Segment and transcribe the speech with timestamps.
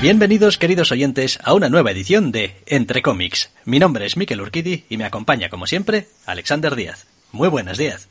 [0.00, 3.50] Bienvenidos, queridos oyentes, a una nueva edición de Entre Cómics.
[3.66, 7.06] Mi nombre es Miquel Urquidi y me acompaña, como siempre, Alexander Díaz.
[7.32, 8.08] Muy buenas, Díaz.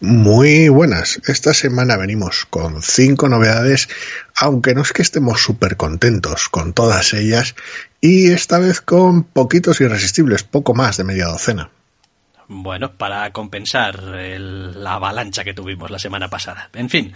[0.00, 1.20] Muy buenas.
[1.28, 3.88] Esta semana venimos con cinco novedades,
[4.34, 7.54] aunque no es que estemos súper contentos con todas ellas,
[8.00, 11.70] y esta vez con poquitos irresistibles, poco más de media docena.
[12.50, 16.70] Bueno, para compensar la avalancha que tuvimos la semana pasada.
[16.72, 17.12] En fin,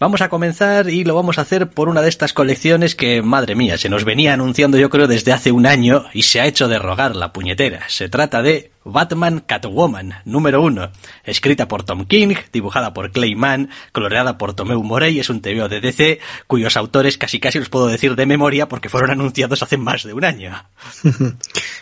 [0.00, 3.54] Vamos a comenzar y lo vamos a hacer por una de estas colecciones que, madre
[3.54, 6.68] mía, se nos venía anunciando yo creo desde hace un año y se ha hecho
[6.68, 7.82] de rogar la puñetera.
[7.90, 10.90] Se trata de Batman Catwoman, número uno,
[11.22, 15.68] escrita por Tom King, dibujada por Clay Mann, coloreada por Tomeu Morey, es un TVO
[15.68, 19.76] de DC, cuyos autores casi casi los puedo decir de memoria porque fueron anunciados hace
[19.76, 20.64] más de un año.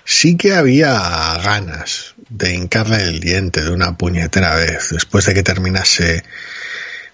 [0.05, 5.43] Sí que había ganas de hincarle el diente de una puñetera vez después de que
[5.45, 6.25] terminase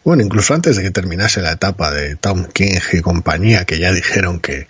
[0.05, 3.93] bueno, incluso antes de que terminase la etapa de Tom King y compañía, que ya
[3.93, 4.69] dijeron que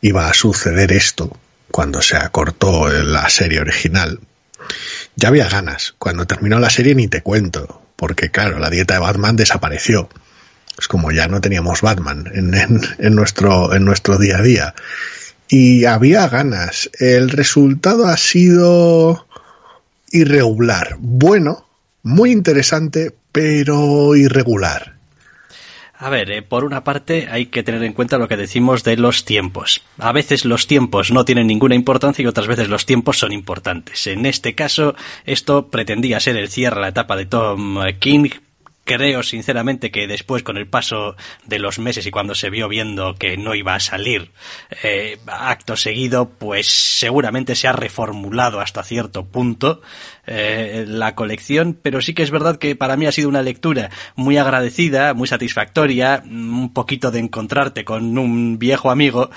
[0.00, 1.36] iba a suceder esto
[1.70, 4.18] cuando se acortó la serie original,
[5.16, 5.94] ya había ganas.
[5.98, 10.08] Cuando terminó la serie ni te cuento, porque claro, la dieta de Batman desapareció.
[10.78, 14.74] Es como ya no teníamos Batman en, nuestro, en nuestro día a día.
[15.48, 16.90] Y había ganas.
[16.98, 19.26] El resultado ha sido
[20.10, 20.96] irregular.
[20.98, 21.66] Bueno,
[22.02, 24.94] muy interesante, pero irregular.
[26.02, 28.96] A ver, eh, por una parte hay que tener en cuenta lo que decimos de
[28.96, 29.82] los tiempos.
[29.98, 34.08] A veces los tiempos no tienen ninguna importancia y otras veces los tiempos son importantes.
[34.08, 38.30] En este caso, esto pretendía ser el cierre a la etapa de Tom King,
[38.84, 41.16] creo sinceramente que después con el paso
[41.46, 44.30] de los meses y cuando se vio viendo que no iba a salir
[44.82, 49.82] eh, acto seguido pues seguramente se ha reformulado hasta cierto punto
[50.26, 51.78] eh, la colección.
[51.80, 55.28] Pero sí que es verdad que para mí ha sido una lectura muy agradecida muy
[55.28, 59.30] satisfactoria un poquito de encontrarte con un viejo amigo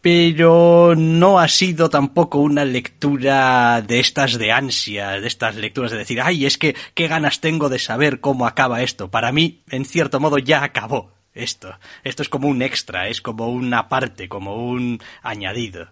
[0.00, 5.98] pero no ha sido tampoco una lectura de estas de ansia, de estas lecturas de
[5.98, 9.10] decir, ay, es que qué ganas tengo de saber cómo acaba esto.
[9.10, 11.74] Para mí, en cierto modo, ya acabó esto.
[12.02, 15.88] Esto es como un extra, es como una parte, como un añadido.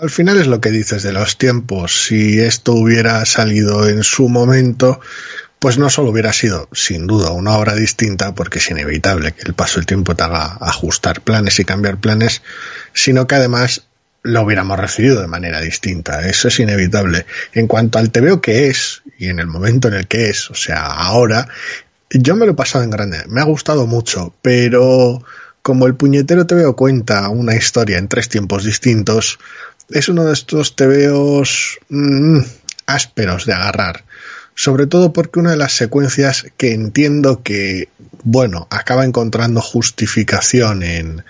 [0.00, 2.04] Al final es lo que dices de los tiempos.
[2.06, 5.00] Si esto hubiera salido en su momento,
[5.64, 9.54] pues no solo hubiera sido, sin duda, una obra distinta, porque es inevitable que el
[9.54, 12.42] paso del tiempo te haga ajustar planes y cambiar planes,
[12.92, 13.86] sino que además
[14.22, 16.28] lo hubiéramos recibido de manera distinta.
[16.28, 17.24] Eso es inevitable.
[17.54, 20.54] En cuanto al TVO que es, y en el momento en el que es, o
[20.54, 21.48] sea, ahora,
[22.10, 23.24] yo me lo he pasado en grande.
[23.28, 25.24] Me ha gustado mucho, pero
[25.62, 29.38] como el puñetero TVO cuenta una historia en tres tiempos distintos,
[29.88, 32.40] es uno de estos TVOs mm,
[32.84, 34.04] ásperos de agarrar
[34.54, 37.88] sobre todo porque una de las secuencias que entiendo que,
[38.22, 41.24] bueno, acaba encontrando justificación en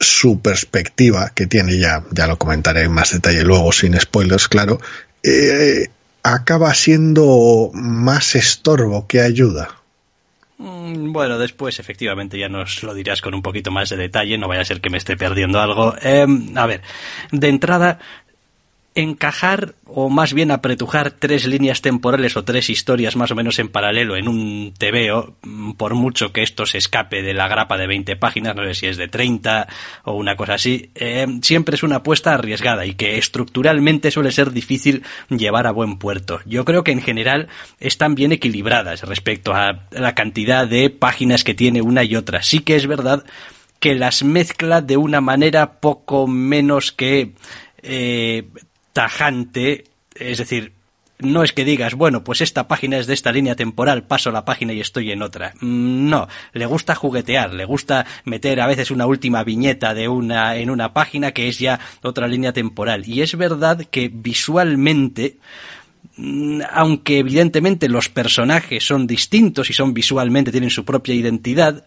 [0.00, 4.80] su perspectiva, que tiene ya, ya lo comentaré en más detalle luego, sin spoilers, claro,
[5.22, 5.88] eh,
[6.22, 9.68] acaba siendo más estorbo que ayuda.
[10.58, 14.48] Mm, bueno, después efectivamente ya nos lo dirás con un poquito más de detalle, no
[14.48, 15.94] vaya a ser que me esté perdiendo algo.
[16.00, 16.80] Em, a ver,
[17.30, 17.98] de entrada,
[18.96, 23.68] encajar o más bien apretujar tres líneas temporales o tres historias más o menos en
[23.68, 27.86] paralelo en un TVO, mm, por mucho que esto se escape de la grapa de
[27.86, 29.68] 20 páginas, no sé si es de 30
[30.04, 34.50] o una cosa así, eh, siempre es una apuesta arriesgada y que estructuralmente suele ser
[34.50, 36.40] difícil llevar a buen puerto.
[36.46, 37.48] Yo creo que en general
[37.78, 42.42] están bien equilibradas respecto a la cantidad de páginas que tiene una y otra.
[42.42, 43.24] Sí que es verdad
[43.78, 47.34] que las mezcla de una manera poco menos que
[47.82, 48.48] eh,
[48.96, 49.84] tajante,
[50.14, 50.72] es decir,
[51.18, 54.46] no es que digas, bueno, pues esta página es de esta línea temporal, paso la
[54.46, 55.52] página y estoy en otra.
[55.60, 60.56] Mm, no, le gusta juguetear, le gusta meter a veces una última viñeta de una
[60.56, 63.06] en una página que es ya otra línea temporal.
[63.06, 65.36] Y es verdad que visualmente
[66.72, 71.84] aunque evidentemente los personajes son distintos y son visualmente, tienen su propia identidad,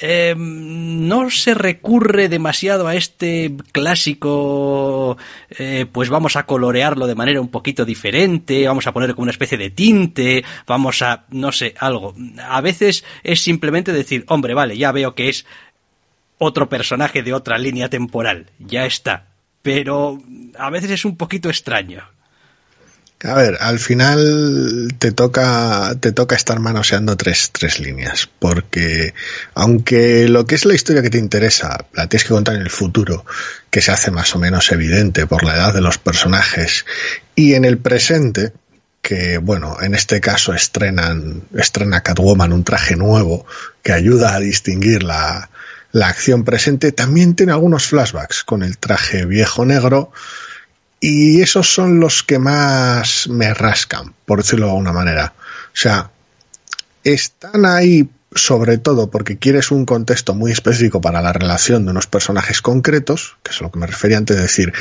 [0.00, 5.16] em, no se recurre demasiado a este clásico,
[5.58, 9.32] eh, pues vamos a colorearlo de manera un poquito diferente, vamos a poner como una
[9.32, 12.14] especie de tinte, vamos a, no sé, algo.
[12.42, 15.46] A veces es simplemente decir, hombre, vale, ya veo que es
[16.38, 19.28] otro personaje de otra línea temporal, ya está.
[19.62, 20.20] Pero
[20.58, 22.02] a veces es un poquito extraño.
[23.24, 29.14] A ver, al final te toca, te toca estar manoseando tres, tres líneas, porque
[29.54, 32.70] aunque lo que es la historia que te interesa la tienes que contar en el
[32.70, 33.24] futuro,
[33.70, 36.84] que se hace más o menos evidente por la edad de los personajes,
[37.34, 38.52] y en el presente,
[39.00, 43.46] que bueno, en este caso estrenan, estrena Catwoman un traje nuevo
[43.82, 45.48] que ayuda a distinguir la,
[45.92, 50.12] la acción presente, también tiene algunos flashbacks con el traje viejo negro,
[51.06, 55.34] y esos son los que más me rascan, por decirlo de alguna manera.
[55.66, 56.10] O sea,
[57.02, 62.06] están ahí sobre todo porque quieres un contexto muy específico para la relación de unos
[62.06, 64.72] personajes concretos, que es a lo que me refería antes de decir,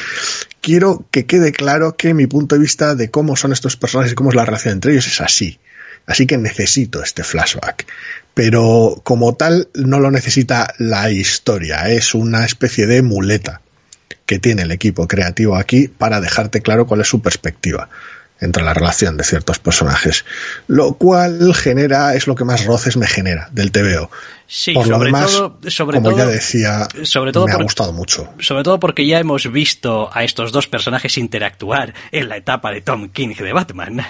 [0.61, 4.15] quiero que quede claro que mi punto de vista de cómo son estos personajes y
[4.15, 5.59] cómo es la relación entre ellos es así.
[6.05, 7.85] Así que necesito este flashback.
[8.33, 13.59] Pero como tal no lo necesita la historia, es una especie de muleta
[14.25, 17.89] que tiene el equipo creativo aquí para dejarte claro cuál es su perspectiva
[18.39, 20.25] entre la relación de ciertos personajes,
[20.67, 24.11] lo cual genera, es lo que más roces me genera del TVO.
[24.45, 27.63] Sí, Por sobre lo demás, todo, sobre como todo, ya decía, sobre todo me ha
[27.63, 28.29] gustado mucho.
[28.39, 32.81] Sobre todo porque ya hemos visto a estos dos personajes interactuar en la etapa de
[32.81, 34.05] Tom King de Batman.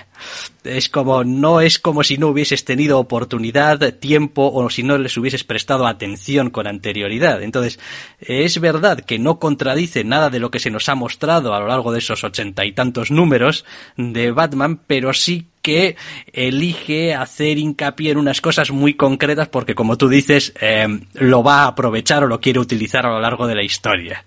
[0.64, 5.16] Es como, no es como si no hubieses tenido oportunidad, tiempo o si no les
[5.18, 7.42] hubieses prestado atención con anterioridad.
[7.42, 7.80] Entonces,
[8.20, 11.68] es verdad que no contradice nada de lo que se nos ha mostrado a lo
[11.68, 13.66] largo de esos ochenta y tantos números
[13.98, 15.96] de Batman, pero sí que
[16.32, 21.64] elige hacer hincapié en unas cosas muy concretas porque, como tú dices, eh, lo va
[21.64, 24.24] a aprovechar o lo quiere utilizar a lo largo de la historia.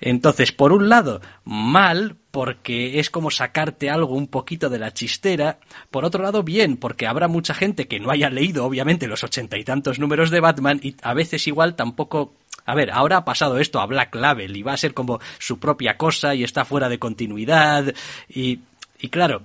[0.00, 5.60] Entonces, por un lado, mal, porque es como sacarte algo un poquito de la chistera.
[5.92, 9.58] Por otro lado, bien, porque habrá mucha gente que no haya leído, obviamente, los ochenta
[9.58, 12.32] y tantos números de Batman y a veces igual tampoco
[12.64, 15.58] a ver, ahora ha pasado esto a Black Label y va a ser como su
[15.58, 17.92] propia cosa y está fuera de continuidad
[18.28, 18.60] y,
[19.00, 19.42] y claro,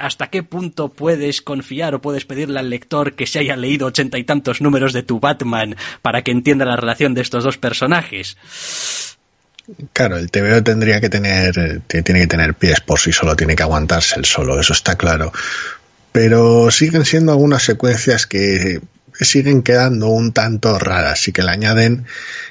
[0.00, 4.18] ¿hasta qué punto puedes confiar o puedes pedirle al lector que se haya leído ochenta
[4.18, 8.36] y tantos números de tu Batman para que entienda la relación de estos dos personajes?
[9.92, 13.62] Claro, el TVO tendría que tener, tiene que tener pies por sí solo, tiene que
[13.62, 15.32] aguantarse el solo, eso está claro.
[16.12, 18.80] Pero siguen siendo algunas secuencias que
[19.20, 22.04] siguen quedando un tanto raras y que le añaden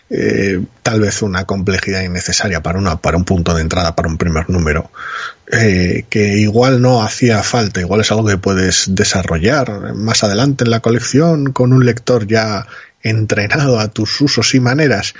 [0.09, 4.49] eh, tal vez una complejidad innecesaria para para un punto de entrada para un primer
[4.49, 4.91] número
[5.51, 10.71] eh, que igual no hacía falta igual es algo que puedes desarrollar más adelante en
[10.71, 12.65] la colección con un lector ya
[13.01, 15.13] entrenado a tus usos y maneras.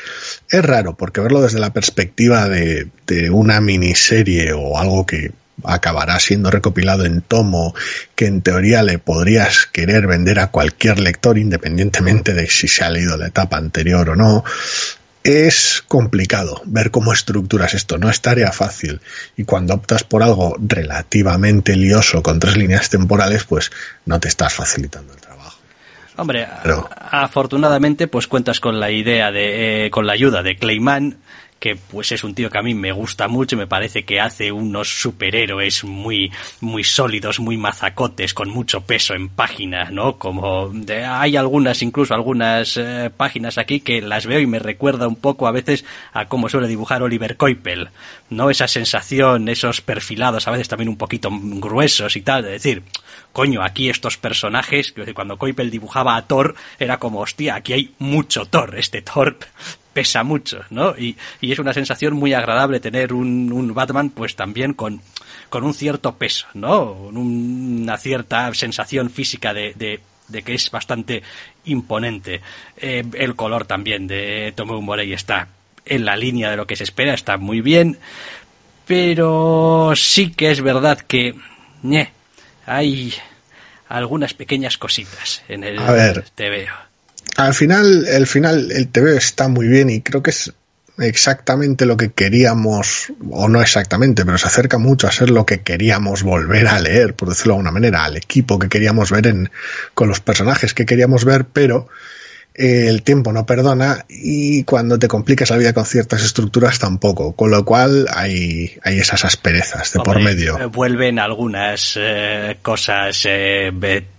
[0.49, 2.89] Es raro porque verlo desde la perspectiva de
[3.29, 5.33] una miniserie o algo que
[5.63, 7.73] acabará siendo recopilado en tomo
[8.15, 12.89] que en teoría le podrías querer vender a cualquier lector independientemente de si se ha
[12.89, 14.43] leído la etapa anterior o no
[15.23, 18.99] es complicado ver cómo estructuras esto, no es tarea fácil.
[19.37, 23.71] Y cuando optas por algo relativamente lioso con tres líneas temporales, pues
[24.05, 25.57] no te estás facilitando el trabajo.
[26.17, 31.17] Hombre, Pero- afortunadamente pues cuentas con la idea de, eh, con la ayuda de Clayman,
[31.63, 34.19] que pues es un tío que a mí me gusta mucho y me parece que
[34.19, 36.29] hace unos superhéroes muy,
[36.59, 40.17] muy sólidos, muy mazacotes, con mucho peso en páginas, ¿no?
[40.17, 40.73] Como
[41.07, 45.47] hay algunas, incluso algunas eh, páginas aquí que las veo y me recuerda un poco
[45.47, 47.91] a veces a cómo suele dibujar Oliver Coipel,
[48.29, 48.49] ¿no?
[48.49, 52.83] Esa sensación, esos perfilados a veces también un poquito gruesos y tal, de decir,
[53.31, 58.47] coño, aquí estos personajes, cuando Coipel dibujaba a Thor, era como, hostia, aquí hay mucho
[58.47, 59.37] Thor, este Thor
[59.93, 60.97] pesa mucho, ¿no?
[60.97, 65.01] Y, y es una sensación muy agradable tener un, un Batman, pues también con,
[65.49, 66.93] con un cierto peso, ¿no?
[66.93, 71.23] Una cierta sensación física de, de, de que es bastante
[71.65, 72.41] imponente.
[72.77, 75.47] Eh, el color también de Tomeu Morey está
[75.85, 77.97] en la línea de lo que se espera, está muy bien,
[78.85, 81.35] pero sí que es verdad que
[82.65, 83.13] hay
[83.89, 86.82] algunas pequeñas cositas en el A ver, TVO.
[87.37, 90.53] Al final, el final, el TVO está muy bien y creo que es
[90.99, 95.61] exactamente lo que queríamos, o no exactamente, pero se acerca mucho a ser lo que
[95.61, 99.49] queríamos volver a leer, por decirlo de alguna manera, al equipo que queríamos ver en,
[99.95, 101.87] con los personajes que queríamos ver, pero
[102.55, 107.49] el tiempo no perdona y cuando te complicas la vida con ciertas estructuras tampoco, con
[107.49, 110.59] lo cual hay, hay esas asperezas de Hombre, por medio.
[110.59, 113.71] eh, Vuelven algunas eh, cosas eh,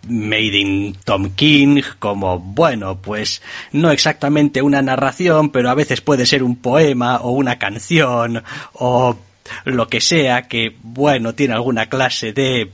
[0.08, 3.40] made in Tom King, como, bueno, pues
[3.72, 9.16] no exactamente una narración, pero a veces puede ser un poema o una canción o
[9.64, 12.70] lo que sea que, bueno, tiene alguna clase de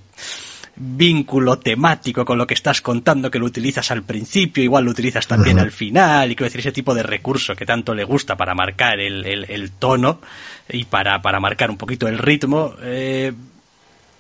[0.76, 5.26] vínculo temático con lo que estás contando que lo utilizas al principio, igual lo utilizas
[5.26, 8.54] también al final, y quiero decir, ese tipo de recurso que tanto le gusta para
[8.54, 10.20] marcar el, el- el tono
[10.68, 12.74] y para, para marcar un poquito el ritmo.
[12.82, 13.32] eh,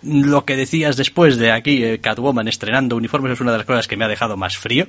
[0.02, 3.86] lo que decías después de aquí, eh, Catwoman estrenando uniformes, es una de las cosas
[3.86, 4.86] que me ha dejado más frío.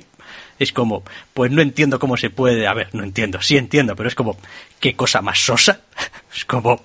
[0.58, 1.02] Es como,
[1.34, 4.38] pues no entiendo cómo se puede, a ver, no entiendo, sí entiendo, pero es como,
[4.80, 5.80] qué cosa más sosa.
[6.34, 6.82] Es como,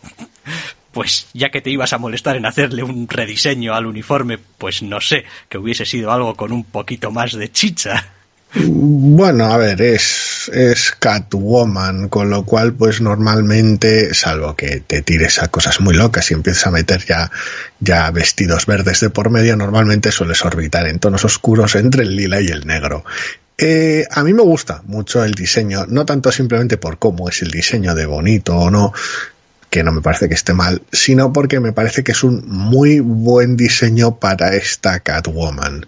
[0.97, 4.99] pues ya que te ibas a molestar en hacerle un rediseño al uniforme, pues no
[4.99, 8.13] sé, que hubiese sido algo con un poquito más de chicha.
[8.55, 15.37] Bueno, a ver, es, es Catwoman, con lo cual, pues normalmente, salvo que te tires
[15.37, 17.29] a cosas muy locas y empieces a meter ya,
[17.79, 22.41] ya vestidos verdes de por medio, normalmente sueles orbitar en tonos oscuros entre el lila
[22.41, 23.05] y el negro.
[23.59, 27.51] Eh, a mí me gusta mucho el diseño, no tanto simplemente por cómo es el
[27.51, 28.93] diseño de bonito o no,
[29.69, 32.99] que no me parece que esté mal, sino porque me parece que es un muy
[32.99, 35.85] buen diseño para esta Catwoman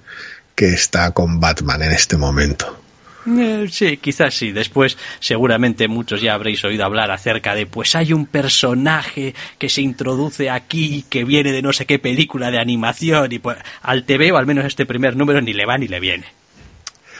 [0.55, 2.77] que está con Batman en este momento.
[3.27, 4.51] Eh, sí, quizás sí.
[4.51, 9.81] Después, seguramente muchos ya habréis oído hablar acerca de, pues hay un personaje que se
[9.81, 14.31] introduce aquí, que viene de no sé qué película de animación, y pues al TV,
[14.31, 16.25] o al menos este primer número, ni le va ni le viene.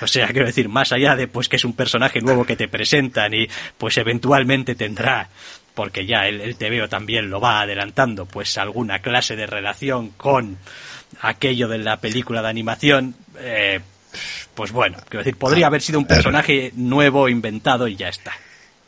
[0.02, 2.68] O sea, quiero decir, más allá de pues que es un personaje nuevo que te
[2.68, 3.48] presentan y
[3.78, 5.30] pues eventualmente tendrá,
[5.74, 10.58] porque ya el, el TVO también lo va adelantando, pues alguna clase de relación con
[11.22, 13.80] aquello de la película de animación, eh,
[14.56, 18.34] pues bueno, quiero decir, podría haber sido un personaje nuevo, inventado y ya está.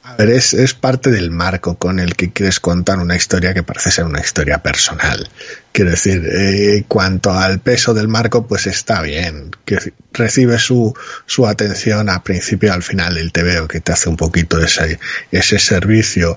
[0.04, 3.62] A ver, es, es parte del marco con el que quieres contar una historia que
[3.62, 5.30] parece ser una historia personal.
[5.72, 9.52] Quiero decir, eh, cuanto al peso del marco, pues está bien.
[9.64, 10.96] Que recibe su,
[11.28, 15.00] su atención a principio y al final del TVO, que te hace un poquito ese,
[15.32, 16.36] ese servicio.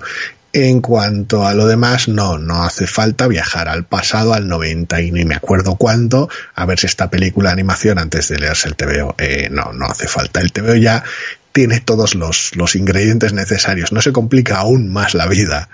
[0.53, 5.11] En cuanto a lo demás, no, no hace falta viajar al pasado, al 90 y
[5.11, 8.77] ni me acuerdo cuándo, a ver si esta película de animación antes de leerse el
[8.77, 9.15] TVO.
[9.19, 10.41] Eh, no, no hace falta.
[10.41, 11.03] El TVO ya
[11.55, 13.93] tiene todos los, los ingredientes necesarios.
[13.93, 15.69] No se complica aún más la vida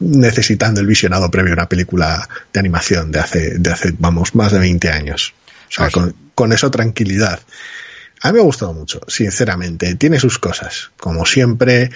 [0.00, 4.50] necesitando el visionado previo a una película de animación de hace, de hace vamos, más
[4.50, 5.32] de 20 años.
[5.68, 5.92] O sea, sí.
[5.92, 7.38] con, con eso tranquilidad.
[8.22, 9.94] A mí me ha gustado mucho, sinceramente.
[9.94, 10.90] Tiene sus cosas.
[10.98, 11.90] Como siempre,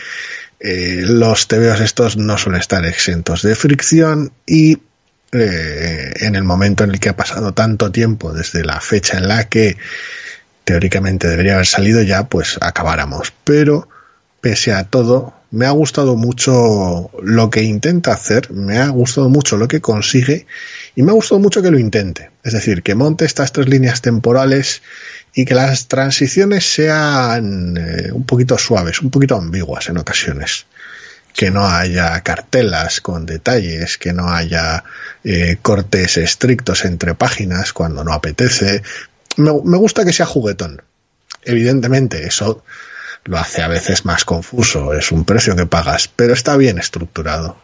[0.61, 4.79] eh, los TVOs estos no suelen estar exentos de fricción y
[5.33, 9.27] eh, en el momento en el que ha pasado tanto tiempo desde la fecha en
[9.27, 9.77] la que
[10.69, 13.33] teóricamente debería haber salido ya, pues acabáramos.
[13.43, 13.89] Pero,
[14.43, 19.57] pese a todo, me ha gustado mucho lo que intenta hacer, me ha gustado mucho
[19.57, 20.47] lo que consigue
[20.95, 22.31] y me ha gustado mucho que lo intente.
[22.45, 24.83] Es decir, que monte estas tres líneas temporales
[25.33, 30.67] y que las transiciones sean eh, un poquito suaves, un poquito ambiguas en ocasiones.
[31.33, 34.85] Que no haya cartelas con detalles, que no haya
[35.25, 38.83] eh, cortes estrictos entre páginas cuando no apetece.
[39.37, 40.83] Me, gusta que sea juguetón.
[41.45, 42.65] Evidentemente, eso
[43.25, 47.57] lo hace a veces más confuso, es un precio que pagas, pero está bien estructurado.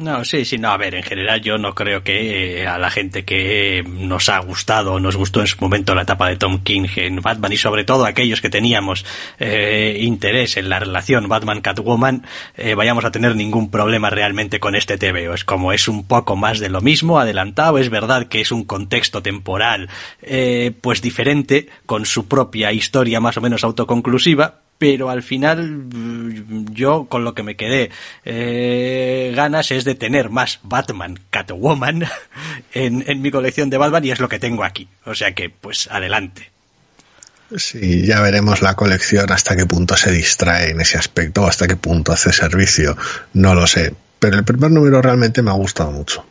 [0.00, 2.88] No, sí, sí, no, a ver, en general yo no creo que eh, a la
[2.88, 6.86] gente que nos ha gustado nos gustó en su momento la etapa de Tom King
[6.96, 9.04] en Batman y sobre todo aquellos que teníamos
[9.38, 12.24] eh, interés en la relación Batman-Catwoman
[12.56, 15.34] eh, vayamos a tener ningún problema realmente con este TVO.
[15.34, 18.64] Es como es un poco más de lo mismo, adelantado, es verdad que es un
[18.64, 19.90] contexto temporal
[20.22, 26.72] eh, pues diferente, con su propia historia más o menos autoconclusiva, pero al final mm,
[26.72, 27.90] yo con lo que me quedé
[28.24, 32.06] eh, ganas es de tener más Batman Catwoman
[32.72, 34.88] en, en mi colección de Batman y es lo que tengo aquí.
[35.04, 36.50] O sea que, pues adelante.
[37.54, 41.68] Sí, ya veremos la colección hasta qué punto se distrae en ese aspecto o hasta
[41.68, 42.96] qué punto hace servicio.
[43.34, 43.92] No lo sé.
[44.18, 46.24] Pero el primer número realmente me ha gustado mucho.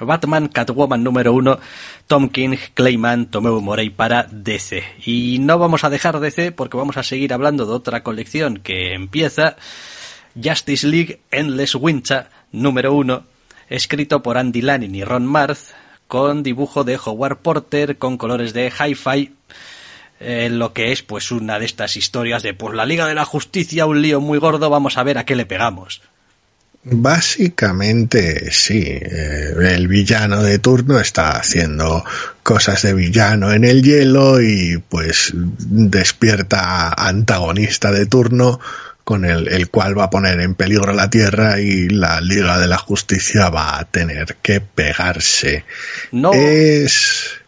[0.00, 1.58] Batman Catwoman número uno,
[2.06, 4.82] Tom King, Clayman, Tomeu Morey para DC.
[5.04, 8.94] Y no vamos a dejar DC porque vamos a seguir hablando de otra colección que
[8.94, 9.56] empieza,
[10.34, 13.24] Justice League Endless Winter número uno,
[13.68, 15.72] escrito por Andy Lanning y Ron Marth,
[16.08, 19.32] con dibujo de Howard Porter, con colores de hi-fi,
[20.18, 23.24] eh, lo que es pues una de estas historias de pues la Liga de la
[23.24, 26.02] Justicia, un lío muy gordo, vamos a ver a qué le pegamos.
[26.82, 32.02] Básicamente sí, eh, el villano de turno está haciendo
[32.42, 38.60] cosas de villano en el hielo y pues despierta antagonista de turno
[39.04, 42.66] con el, el, cual va a poner en peligro la Tierra y la Liga de
[42.66, 45.64] la Justicia va a tener que pegarse.
[46.12, 46.32] No.
[46.32, 47.40] Es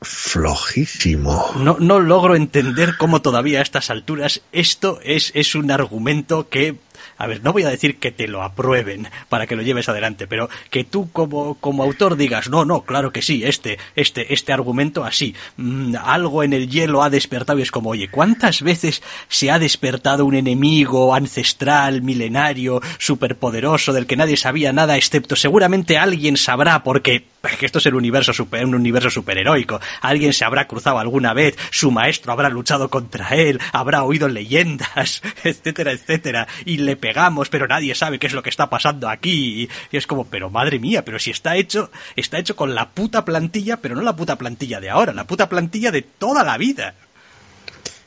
[0.00, 1.52] flojísimo.
[1.58, 6.76] No, no logro entender cómo todavía a estas alturas esto es, es un argumento que
[7.18, 10.26] a ver, no voy a decir que te lo aprueben para que lo lleves adelante,
[10.26, 14.52] pero que tú como, como autor digas, no, no, claro que sí, este, este, este
[14.52, 19.02] argumento así, mm, algo en el hielo ha despertado y es como, oye, ¿cuántas veces
[19.28, 25.98] se ha despertado un enemigo ancestral, milenario, superpoderoso, del que nadie sabía nada, excepto seguramente
[25.98, 27.24] alguien sabrá porque
[27.58, 29.80] que esto es el universo super, un universo superheroico.
[30.00, 35.22] Alguien se habrá cruzado alguna vez, su maestro habrá luchado contra él, habrá oído leyendas,
[35.44, 39.68] etcétera, etcétera, y le pegamos, pero nadie sabe qué es lo que está pasando aquí.
[39.92, 43.78] Es como, pero madre mía, pero si está hecho, está hecho con la puta plantilla,
[43.78, 46.94] pero no la puta plantilla de ahora, la puta plantilla de toda la vida.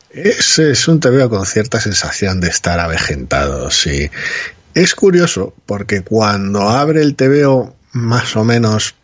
[0.09, 4.09] Es, es un veo con cierta sensación de estar avejentado, sí.
[4.73, 8.95] Es curioso porque cuando abre el TVO más o menos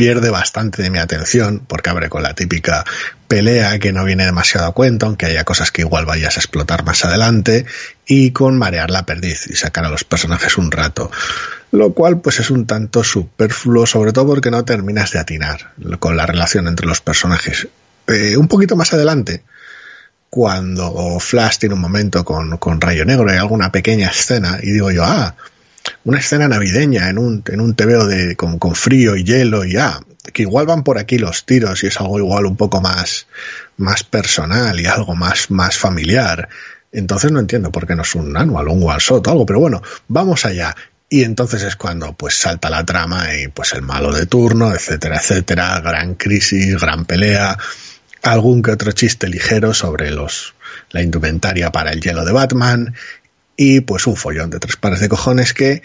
[0.00, 2.86] pierde bastante de mi atención porque abre con la típica
[3.28, 6.86] pelea que no viene demasiado a cuento, aunque haya cosas que igual vayas a explotar
[6.86, 7.66] más adelante,
[8.06, 11.10] y con marear la perdiz y sacar a los personajes un rato.
[11.70, 16.16] Lo cual pues es un tanto superfluo, sobre todo porque no terminas de atinar con
[16.16, 17.68] la relación entre los personajes.
[18.06, 19.42] Eh, un poquito más adelante,
[20.30, 24.90] cuando Flash tiene un momento con, con Rayo Negro y alguna pequeña escena, y digo
[24.90, 25.36] yo, ah,
[26.04, 29.76] una escena navideña en un, en un tebeo de, con, con, frío y hielo y
[29.76, 30.00] ah,
[30.32, 33.26] que igual van por aquí los tiros y es algo igual un poco más,
[33.76, 36.48] más personal y algo más, más familiar.
[36.92, 39.46] Entonces no entiendo por qué no es un anual o un one shot o algo,
[39.46, 40.74] pero bueno, vamos allá.
[41.08, 45.16] Y entonces es cuando pues salta la trama y pues el malo de turno, etcétera,
[45.16, 47.58] etcétera, gran crisis, gran pelea,
[48.22, 50.54] algún que otro chiste ligero sobre los
[50.90, 52.94] la indumentaria para el hielo de Batman
[53.62, 55.82] y pues un follón de tres pares de cojones que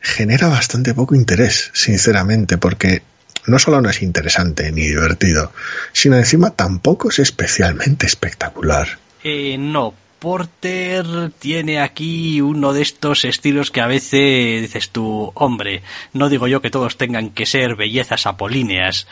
[0.00, 3.02] genera bastante poco interés, sinceramente, porque
[3.44, 5.52] no solo no es interesante ni divertido,
[5.92, 9.00] sino encima tampoco es especialmente espectacular.
[9.24, 15.82] Eh, no, Porter tiene aquí uno de estos estilos que a veces dices tú, hombre,
[16.12, 19.06] no digo yo que todos tengan que ser bellezas apolíneas,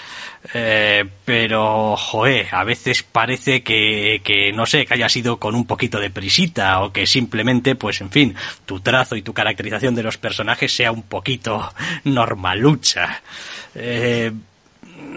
[0.53, 5.67] eh, pero, joe, a veces parece que, que, no sé, que haya sido con un
[5.67, 10.03] poquito de prisita o que simplemente, pues, en fin, tu trazo y tu caracterización de
[10.03, 11.73] los personajes sea un poquito
[12.05, 13.23] normalucha.
[13.75, 14.33] Eh,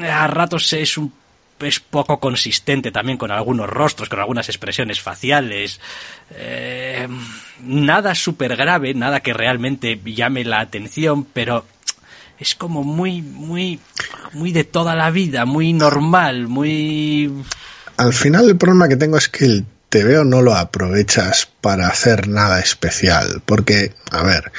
[0.03, 1.13] a ratos es un
[1.61, 5.79] es poco consistente también con algunos rostros, con algunas expresiones faciales.
[6.31, 7.07] Eh,
[7.63, 11.65] nada súper grave, nada que realmente llame la atención, pero
[12.39, 13.79] es como muy, muy,
[14.33, 17.31] muy de toda la vida, muy normal, muy...
[17.97, 22.27] Al final el problema que tengo es que el TVO no lo aprovechas para hacer
[22.27, 24.51] nada especial, porque, a ver,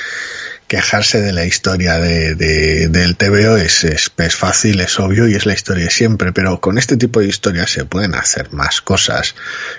[0.70, 5.52] quejarse de la historia de, del TVO es, es, fácil, es obvio y es la
[5.52, 9.34] historia de siempre, pero con este tipo de historias se pueden hacer más cosas.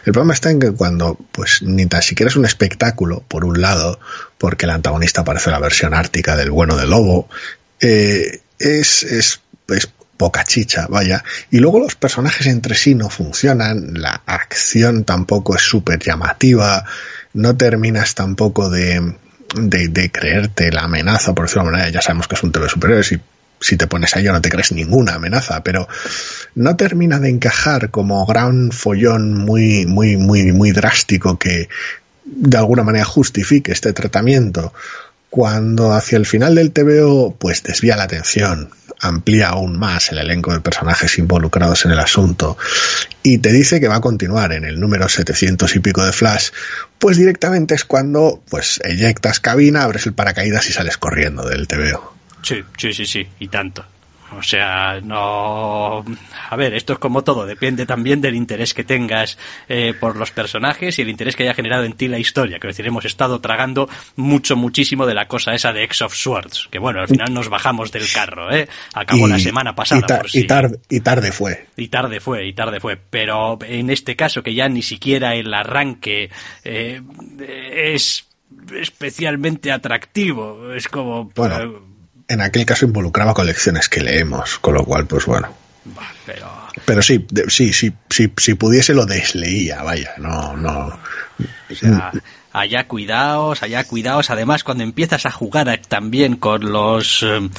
[0.05, 3.61] El problema está en que cuando, pues, ni tan siquiera es un espectáculo, por un
[3.61, 4.01] lado,
[4.37, 7.29] porque el antagonista parece la versión ártica del bueno del lobo,
[7.79, 11.23] eh, es, es, es poca chicha, vaya.
[11.51, 16.83] Y luego los personajes entre sí no funcionan, la acción tampoco es súper llamativa,
[17.31, 19.15] no terminas tampoco de,
[19.55, 23.03] de, creerte la amenaza, por decirlo de manera, ya sabemos que es un TV superior,
[23.03, 25.87] si te pones a ello no te crees ninguna amenaza, pero
[26.55, 31.69] no termina de encajar como gran follón muy, muy, muy, muy drástico que
[32.25, 34.73] de alguna manera justifique este tratamiento
[35.31, 40.51] cuando hacia el final del TVO pues desvía la atención, amplía aún más el elenco
[40.51, 42.57] de personajes involucrados en el asunto
[43.23, 46.49] y te dice que va a continuar en el número 700 y pico de Flash,
[46.99, 52.13] pues directamente es cuando pues eyectas cabina, abres el paracaídas y sales corriendo del TVO.
[52.43, 53.85] Sí, sí, sí, sí, y tanto.
[54.37, 56.05] O sea, no.
[56.49, 60.31] A ver, esto es como todo, depende también del interés que tengas eh, por los
[60.31, 62.59] personajes y el interés que haya generado en ti la historia.
[62.59, 66.69] Que decir, hemos estado tragando mucho, muchísimo de la cosa esa de X of Swords.
[66.71, 68.67] Que bueno, al final nos bajamos del carro, ¿eh?
[68.93, 70.01] Acabó la semana pasada.
[70.01, 71.65] Y, por y, tarde, y tarde fue.
[71.75, 72.97] Y tarde fue, y tarde fue.
[72.97, 76.29] Pero en este caso, que ya ni siquiera el arranque
[76.63, 77.01] eh,
[77.39, 78.27] es
[78.73, 80.73] especialmente atractivo.
[80.73, 81.31] Es como.
[81.35, 81.90] Bueno,
[82.31, 85.53] en aquel caso involucraba colecciones que leemos, con lo cual, pues bueno.
[86.25, 86.49] Pero,
[86.85, 90.99] pero sí, sí, sí, sí, si pudiese lo desleía, vaya, no, no.
[91.69, 92.11] O sea,
[92.53, 94.29] allá cuidaos, allá cuidaos.
[94.29, 97.49] Además, cuando empiezas a jugar también con los eh,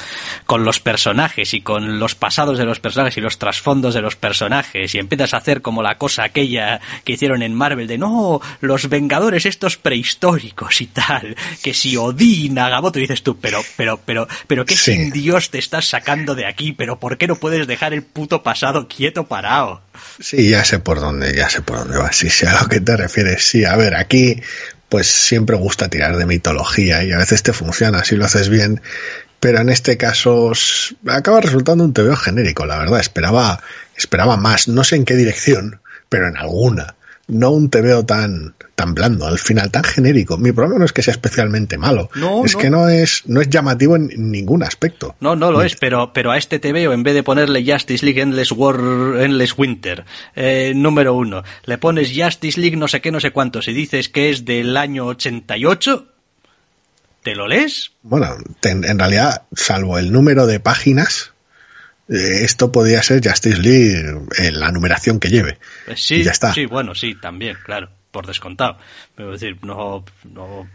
[0.46, 4.16] con los personajes y con los pasados de los personajes y los trasfondos de los
[4.16, 8.40] personajes y empiezas a hacer como la cosa aquella que hicieron en Marvel de no,
[8.60, 14.28] los Vengadores estos prehistóricos y tal, que si Odín, Agamotto, dices tú, pero, pero, pero,
[14.46, 17.94] pero qué sin Dios te estás sacando de aquí, pero ¿por qué no puedes dejar
[17.94, 19.82] el puto pasado quieto parado?
[20.20, 22.16] Sí, ya sé por dónde, ya sé por dónde vas.
[22.16, 23.44] Si sé a lo que te refieres.
[23.44, 24.40] Sí, a ver, aquí
[24.88, 28.82] pues siempre gusta tirar de mitología y a veces te funciona si lo haces bien,
[29.40, 30.52] pero en este caso
[31.08, 33.62] acaba resultando un TVO genérico, la verdad, esperaba,
[33.96, 36.94] esperaba más, no sé en qué dirección, pero en alguna
[37.32, 40.36] no un veo tan, tan blando, al final tan genérico.
[40.38, 42.10] Mi problema no es que sea especialmente malo,
[42.44, 45.16] es que no es, no es llamativo en ningún aspecto.
[45.20, 48.20] No, no lo es, pero, pero a este veo en vez de ponerle Justice League
[48.20, 53.20] Endless War, Endless Winter, eh, número uno, le pones Justice League no sé qué, no
[53.20, 56.06] sé cuántos, y dices que es del año 88,
[57.22, 57.92] ¿te lo lees?
[58.02, 61.31] Bueno, en realidad, salvo el número de páginas,
[62.12, 65.58] esto podría ser Justice League en la numeración que lleve.
[65.86, 66.52] Pues sí, ya está.
[66.52, 68.78] sí, bueno, sí, también, claro, por descontado.
[69.14, 70.68] Pero decir, no, no.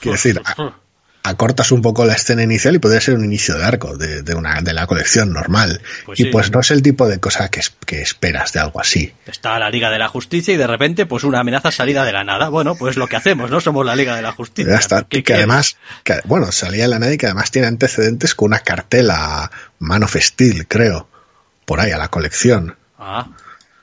[0.00, 0.40] Quiero decir,
[1.22, 4.60] acortas un poco la escena inicial y podría ser un inicio de arco de, una
[4.60, 5.80] de la colección normal.
[6.04, 9.12] Pues y pues no es el tipo de cosa que, que, esperas de algo así.
[9.26, 12.24] Está la Liga de la Justicia y de repente pues una amenaza salida de la
[12.24, 12.48] nada.
[12.48, 14.80] Bueno pues lo que hacemos no somos la Liga de la Justicia.
[15.10, 18.46] Y que además que, bueno salía de la nada y que además tiene antecedentes con
[18.46, 21.08] una cartela Man of Steel creo
[21.64, 22.76] por ahí a la colección.
[22.98, 23.28] Ah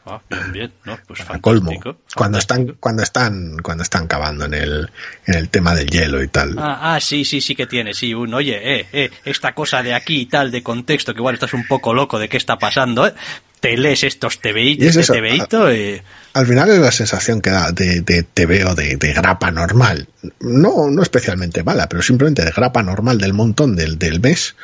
[0.10, 1.72] Ah, bien, bien, no, pues colmo.
[2.16, 4.90] Cuando están, cuando están, cuando están cavando en el,
[5.26, 6.58] en el tema del hielo y tal.
[6.58, 9.94] Ah, ah, sí, sí, sí que tiene, sí, un, oye, eh, eh, esta cosa de
[9.94, 13.06] aquí y tal, de contexto, que igual estás un poco loco de qué está pasando,
[13.06, 13.14] eh,
[13.60, 16.02] te lees estos TVitos, este TVito y...
[16.34, 20.08] Al final es la sensación que da de, de de, de, grapa normal.
[20.40, 24.56] No, no especialmente mala, pero simplemente de grapa normal del montón del, del mes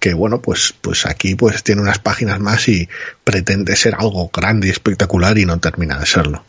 [0.00, 2.88] que bueno, pues, pues aquí pues tiene unas páginas más y
[3.22, 6.42] pretende ser algo grande y espectacular y no termina de serlo.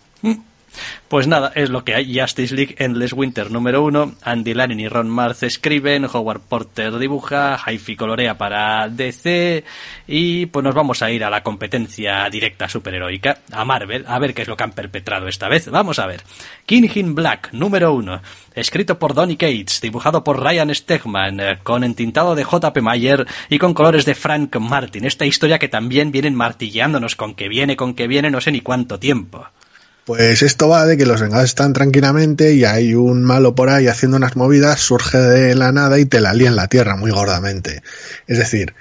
[1.08, 2.18] Pues nada, es lo que hay.
[2.18, 4.14] Justice League Endless Winter número uno.
[4.22, 9.64] Andy Lanning y Ron Marth escriben, Howard Porter dibuja, Haifi colorea para DC
[10.08, 14.34] y pues nos vamos a ir a la competencia directa superheroica, a Marvel, a ver
[14.34, 15.70] qué es lo que han perpetrado esta vez.
[15.70, 16.24] Vamos a ver.
[16.66, 18.22] King in Black número uno.
[18.54, 22.82] Escrito por Donny Cates, dibujado por Ryan Stegman, eh, con entintado de J.P.
[22.82, 25.06] Mayer y con colores de Frank Martin.
[25.06, 28.62] Esta historia que también vienen martilleándonos con que viene, con que viene, no sé ni
[28.62, 29.48] cuánto tiempo.
[30.06, 33.88] Pues esto va de que los Vengadores están tranquilamente y hay un malo por ahí
[33.88, 37.12] haciendo unas movidas, surge de la nada y te la lía en la tierra muy
[37.12, 37.84] gordamente.
[38.28, 38.74] Es decir,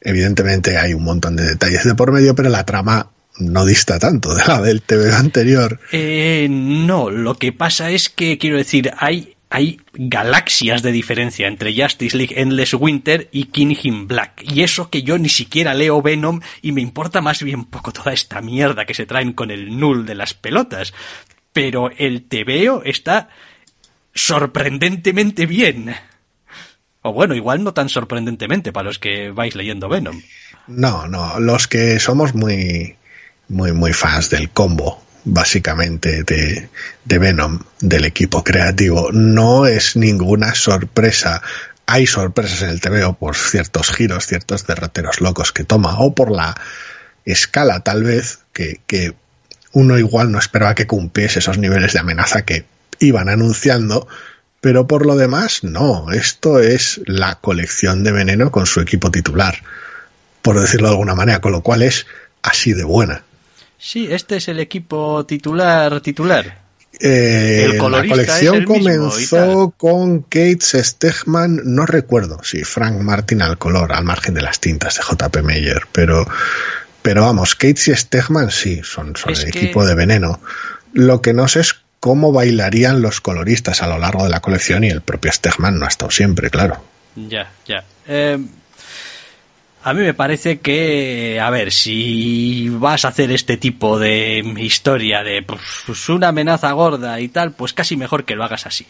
[0.00, 4.34] evidentemente hay un montón de detalles de por medio, pero la trama no dista tanto
[4.34, 5.80] de la del TV anterior.
[5.92, 11.74] Eh, no, lo que pasa es que, quiero decir, hay hay galaxias de diferencia entre
[11.74, 14.42] Justice League Endless Winter y King in Black.
[14.42, 18.12] Y eso que yo ni siquiera leo Venom y me importa más bien poco toda
[18.12, 20.92] esta mierda que se traen con el null de las pelotas.
[21.52, 23.30] Pero el TVO está
[24.14, 25.94] sorprendentemente bien.
[27.02, 30.20] O bueno, igual no tan sorprendentemente para los que vais leyendo Venom.
[30.66, 32.96] No, no, los que somos muy,
[33.48, 39.10] muy, muy fans del combo básicamente de, Venom, del equipo creativo.
[39.12, 41.42] No es ninguna sorpresa
[41.90, 46.30] hay sorpresas en el TVO por ciertos giros, ciertos derroteros locos que toma, o por
[46.30, 46.54] la
[47.24, 49.14] escala tal vez que, que,
[49.72, 52.66] uno igual no esperaba que cumpliese esos niveles de amenaza que
[52.98, 54.08] iban anunciando,
[54.60, 59.62] pero por lo demás no, esto es la colección de veneno con su equipo titular,
[60.42, 62.06] por decirlo de alguna manera, con lo cual es
[62.42, 63.22] así de buena.
[63.78, 66.68] Sí, este es el equipo titular titular.
[67.00, 74.04] Eh, la colección comenzó con Kates Stegman, no recuerdo si Frank Martin al color, al
[74.04, 76.26] margen de las tintas de JP Meyer, pero,
[77.02, 80.40] pero vamos, Cates y Stegman sí, son, son el equipo de veneno.
[80.92, 84.82] Lo que no sé es cómo bailarían los coloristas a lo largo de la colección
[84.82, 86.82] y el propio Stegman no ha estado siempre, claro.
[87.14, 87.84] Ya, ya.
[88.08, 88.38] Eh,
[89.82, 95.22] A mí me parece que, a ver, si vas a hacer este tipo de historia
[95.22, 98.86] de pues, una amenaza gorda y tal, pues casi mejor que lo hagas así.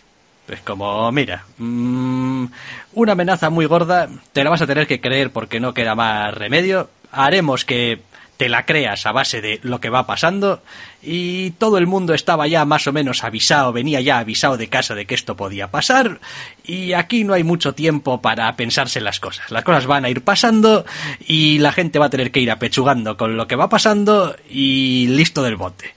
[0.49, 2.47] Es como, mira, mmm,
[2.95, 6.33] una amenaza muy gorda, te la vas a tener que creer porque no queda más
[6.33, 6.89] remedio.
[7.13, 8.01] Haremos que
[8.39, 10.63] te la creas a base de lo que va pasando
[11.03, 14.95] y todo el mundo estaba ya más o menos avisado, venía ya avisado de casa
[14.95, 16.21] de que esto podía pasar
[16.65, 19.51] y aquí no hay mucho tiempo para pensarse las cosas.
[19.51, 20.85] Las cosas van a ir pasando
[21.27, 25.07] y la gente va a tener que ir apechugando con lo que va pasando y
[25.09, 25.95] listo del bote.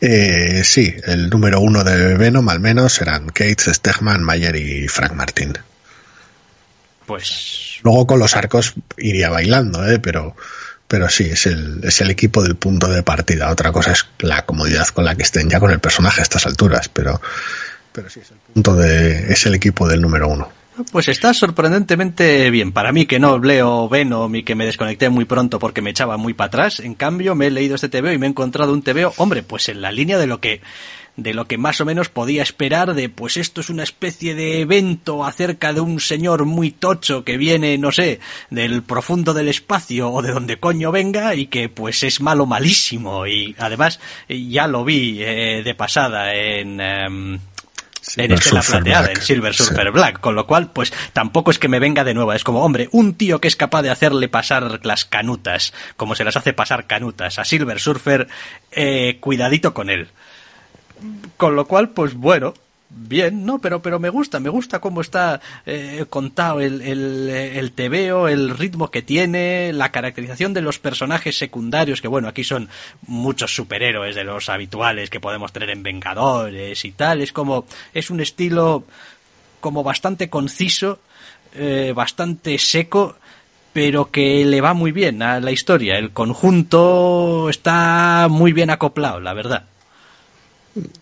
[0.00, 5.12] eh, sí, el número uno de Venom al menos serán Kate, Stegman, Mayer y Frank
[5.12, 5.54] Martin.
[7.06, 9.98] Pues luego con los arcos iría bailando, ¿eh?
[9.98, 10.34] pero
[10.88, 13.50] pero sí, es el, es el equipo del punto de partida.
[13.50, 16.46] Otra cosa es la comodidad con la que estén ya con el personaje a estas
[16.46, 17.20] alturas, pero,
[17.92, 20.48] pero sí, es el punto de, es el equipo del número uno.
[20.92, 22.70] Pues está sorprendentemente bien.
[22.70, 26.18] Para mí que no leo Venom y que me desconecté muy pronto porque me echaba
[26.18, 28.82] muy para atrás, en cambio me he leído este TVO y me he encontrado un
[28.82, 30.60] TVO, hombre, pues en la línea de lo que
[31.16, 34.60] de lo que más o menos podía esperar de pues esto es una especie de
[34.60, 40.10] evento acerca de un señor muy tocho que viene, no sé, del profundo del espacio
[40.10, 43.26] o de donde coño venga y que pues es malo malísimo.
[43.26, 46.80] Y además ya lo vi eh, de pasada en...
[46.80, 47.38] Eh,
[48.16, 51.80] en Estela Plateada, en Silver Surfer Black, con lo cual, pues tampoco es que me
[51.80, 55.04] venga de nuevo, es como, hombre, un tío que es capaz de hacerle pasar las
[55.04, 58.28] canutas, como se las hace pasar canutas a Silver Surfer,
[58.70, 60.08] eh, cuidadito con él.
[61.36, 62.54] Con lo cual, pues bueno,
[62.88, 63.58] bien, ¿no?
[63.58, 68.50] Pero, pero me gusta, me gusta cómo está eh, contado el, el, el tebeo, el
[68.50, 72.68] ritmo que tiene, la caracterización de los personajes secundarios, que bueno, aquí son
[73.06, 77.20] muchos superhéroes de los habituales que podemos tener en Vengadores y tal.
[77.20, 78.84] Es como, es un estilo
[79.60, 81.00] como bastante conciso,
[81.54, 83.16] eh, bastante seco,
[83.72, 85.98] pero que le va muy bien a la historia.
[85.98, 89.66] El conjunto está muy bien acoplado, la verdad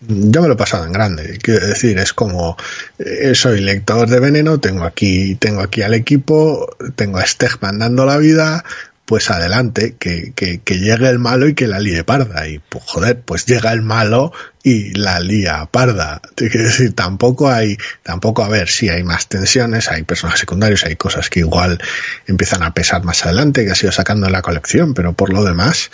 [0.07, 1.37] yo me lo he pasado en grande.
[1.41, 2.57] Quiero decir, es como
[2.99, 8.05] eh, soy lector de veneno, tengo aquí, tengo aquí al equipo, tengo a Stegman dando
[8.05, 8.63] la vida,
[9.05, 12.47] pues adelante, que, que, que, llegue el malo y que la líe parda.
[12.47, 14.31] Y pues joder, pues llega el malo
[14.63, 16.21] y la lía parda.
[16.35, 20.95] Quiero decir, tampoco hay, tampoco, a ver, si hay más tensiones, hay personajes secundarios, hay
[20.95, 21.79] cosas que igual
[22.25, 25.43] empiezan a pesar más adelante, que ha sido sacando en la colección, pero por lo
[25.43, 25.91] demás,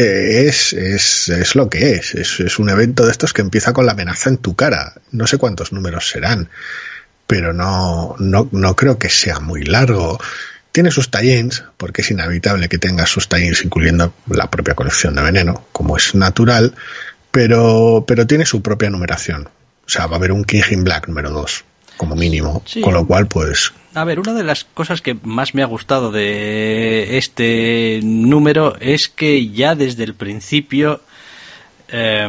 [0.00, 2.14] es, es, es, lo que es.
[2.14, 2.40] es.
[2.40, 2.58] es.
[2.58, 4.94] un evento de estos que empieza con la amenaza en tu cara.
[5.12, 6.48] No sé cuántos números serán,
[7.26, 10.18] pero no, no, no creo que sea muy largo.
[10.72, 15.22] Tiene sus tallings, porque es inevitable que tenga sus tallings incluyendo la propia colección de
[15.22, 16.74] veneno, como es natural,
[17.30, 19.48] pero, pero tiene su propia numeración.
[19.86, 21.64] O sea, va a haber un King in Black número 2
[22.00, 22.62] como mínimo.
[22.64, 22.80] Sí.
[22.80, 23.74] Con lo cual, pues.
[23.92, 29.10] A ver, una de las cosas que más me ha gustado de este número es
[29.10, 31.02] que ya desde el principio
[31.88, 32.26] eh,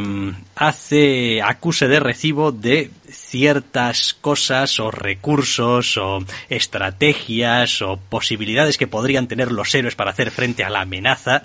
[0.56, 6.18] hace acuse de recibo de ciertas cosas o recursos o
[6.50, 11.44] estrategias o posibilidades que podrían tener los héroes para hacer frente a la amenaza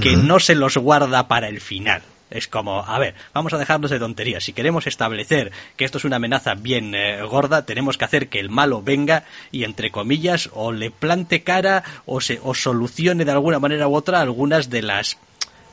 [0.00, 0.22] que uh -huh.
[0.22, 2.00] no se los guarda para el final.
[2.30, 4.44] Es como, a ver, vamos a dejarnos de tonterías.
[4.44, 8.40] Si queremos establecer que esto es una amenaza bien eh, gorda, tenemos que hacer que
[8.40, 13.32] el malo venga y, entre comillas, o le plante cara o, se, o solucione de
[13.32, 15.18] alguna manera u otra algunas de las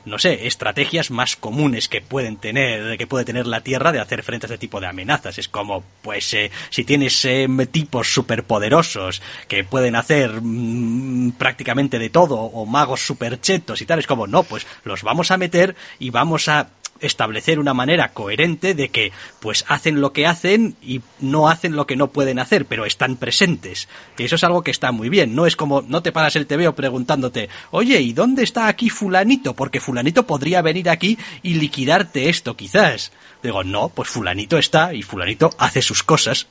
[0.06, 4.24] no sé, estrategias más comunes que pueden tener, que puede tener la Tierra de hacer
[4.24, 5.38] frente a este tipo de amenazas.
[5.38, 12.10] Es como, pues, eh, si tienes eh, tipos superpoderosos que pueden hacer mmm, prácticamente de
[12.10, 16.10] todo, o magos superchetos y tal, es como, no, pues los vamos a meter y
[16.10, 21.50] vamos a establecer una manera coherente de que pues hacen lo que hacen y no
[21.50, 23.88] hacen lo que no pueden hacer, pero están presentes.
[24.18, 25.36] Eso es algo que está muy bien.
[25.36, 29.56] No es como no te paras el TVO preguntándote, oye, ¿y dónde está aquí fulanito?
[29.56, 33.12] Porque fulanito podría venir aquí y liquidarte esto, quizás.
[33.44, 36.48] Digo, no, pues fulanito está y fulanito hace sus cosas.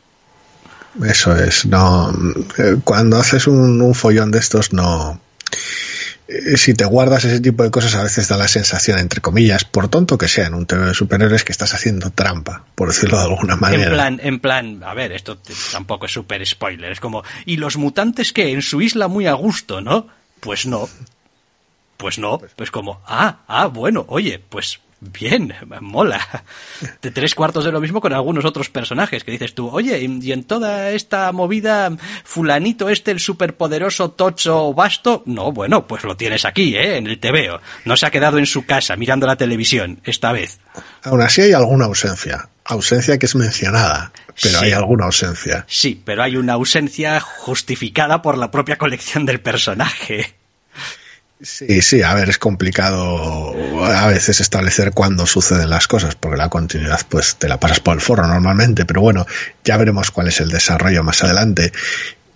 [1.05, 2.13] Eso es, no.
[2.85, 5.21] Cuando haces un, un follón de estos, no
[6.57, 9.89] si te guardas ese tipo de cosas a veces da la sensación, entre comillas, por
[9.89, 13.25] tonto que sea en un TV de superhéroes, que estás haciendo trampa, por decirlo de
[13.25, 13.85] alguna manera.
[13.85, 15.39] En plan, en plan, a ver, esto
[15.73, 19.35] tampoco es super spoiler, es como, ¿y los mutantes que En su isla muy a
[19.35, 20.09] gusto, ¿no?
[20.41, 20.89] Pues no.
[21.97, 26.45] Pues no, pues como, ah, ah, bueno, oye, pues bien, mola.
[27.03, 30.33] De tres cuartos de lo mismo con algunos otros personajes que dices tú, oye, y
[30.33, 31.91] en toda esta movida,
[32.25, 36.97] fulanito este, el superpoderoso tocho basto, no, bueno, pues lo tienes aquí, ¿eh?
[36.97, 37.61] En el TVO.
[37.85, 40.59] No se ha quedado en su casa mirando la televisión, esta vez.
[41.03, 42.49] Aún así hay alguna ausencia.
[42.65, 45.67] Ausencia que es mencionada, pero hay alguna ausencia.
[45.69, 50.35] Sí, pero hay una ausencia justificada por la propia colección del personaje.
[51.45, 53.55] Sí, sí, a ver, es complicado
[53.85, 57.95] a veces establecer cuándo suceden las cosas, porque la continuidad pues te la pasas por
[57.95, 59.27] el foro normalmente, pero bueno,
[59.63, 61.71] ya veremos cuál es el desarrollo más adelante.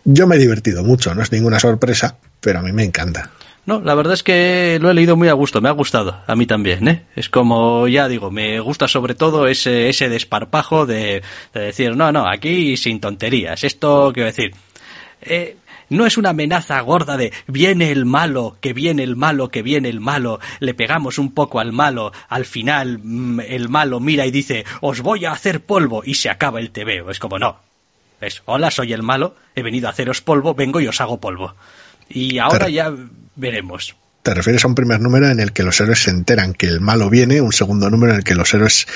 [0.05, 3.31] Yo me he divertido mucho, no es ninguna sorpresa, pero a mí me encanta.
[3.65, 6.37] No, la verdad es que lo he leído muy a gusto, me ha gustado, a
[6.37, 7.05] mí también, ¿eh?
[7.17, 11.23] Es como, ya digo, me gusta sobre todo ese, ese desparpajo de,
[11.55, 14.53] de decir, no, no, aquí sin tonterías, esto, quiero decir,
[15.23, 15.57] eh,
[15.89, 19.89] no es una amenaza gorda de viene el malo, que viene el malo, que viene
[19.89, 24.31] el malo, le pegamos un poco al malo, al final mm, el malo mira y
[24.31, 27.11] dice os voy a hacer polvo y se acaba el tebeo.
[27.11, 27.61] Es como no.
[28.21, 31.55] Es hola, soy el malo, he venido a haceros polvo, vengo y os hago polvo.
[32.09, 32.93] Y ahora ya
[33.37, 33.95] veremos.
[34.29, 36.83] Te refieres a un primer número en el que los héroes se enteran que el
[36.83, 38.87] malo viene, un segundo número en el que los héroes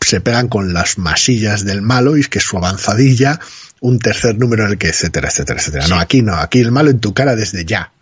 [0.00, 3.38] se pegan con las masillas del malo y que su avanzadilla
[3.80, 5.88] un tercer número en el que etcétera, etcétera, etcétera.
[5.88, 7.92] No, aquí no, aquí el malo en tu cara desde ya.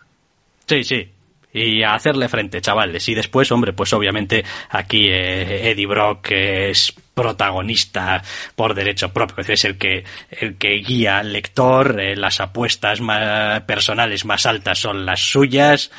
[0.69, 1.11] Sí, sí.
[1.53, 3.09] Y a hacerle frente, chavales.
[3.09, 8.23] Y después, hombre, pues obviamente aquí eh, Eddie Brock es protagonista
[8.55, 13.61] por derecho propio, es el que, el que guía al lector, eh, las apuestas más
[13.63, 15.91] personales más altas son las suyas,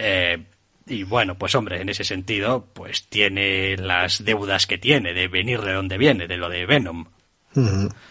[0.00, 0.42] eh,
[0.86, 5.60] y bueno, pues hombre, en ese sentido, pues tiene las deudas que tiene de venir
[5.60, 7.06] de donde viene, de lo de Venom.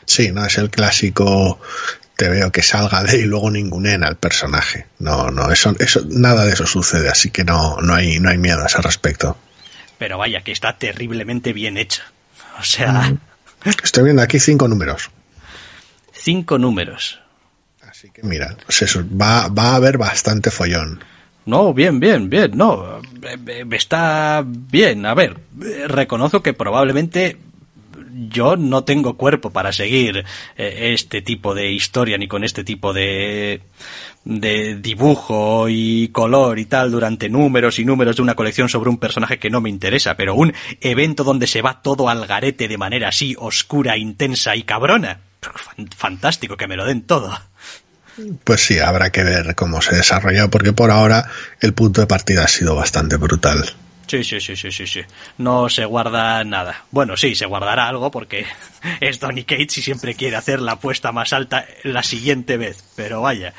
[0.05, 1.59] Sí, no es el clásico
[2.15, 4.87] te veo que salga de y luego ningunen al personaje.
[4.99, 8.37] No, no, eso, eso, nada de eso sucede, así que no, no hay, no hay
[8.37, 9.37] miedo a ese respecto.
[9.97, 12.03] Pero vaya, que está terriblemente bien hecho.
[12.59, 13.13] O sea.
[13.83, 15.09] Estoy viendo aquí cinco números.
[16.11, 17.19] Cinco números.
[17.81, 21.03] Así que mira, pues eso, va, va a haber bastante follón.
[21.45, 23.01] No, bien, bien, bien, no.
[23.71, 25.05] Está bien.
[25.05, 25.37] A ver,
[25.87, 27.37] reconozco que probablemente
[28.13, 30.25] yo no tengo cuerpo para seguir
[30.57, 33.61] eh, este tipo de historia ni con este tipo de
[34.25, 38.97] de dibujo y color y tal durante números y números de una colección sobre un
[38.97, 42.77] personaje que no me interesa, pero un evento donde se va todo al garete de
[42.77, 45.19] manera así oscura, intensa y cabrona.
[45.97, 47.37] Fantástico que me lo den todo.
[48.43, 51.27] Pues sí, habrá que ver cómo se desarrolla, porque por ahora
[51.59, 53.73] el punto de partida ha sido bastante brutal.
[54.07, 55.01] Sí, sí, sí, sí, sí, sí.
[55.37, 56.85] No se guarda nada.
[56.91, 58.45] Bueno, sí, se guardará algo porque
[58.99, 62.83] es Donny Cates y siempre quiere hacer la apuesta más alta la siguiente vez.
[62.95, 63.53] Pero vaya,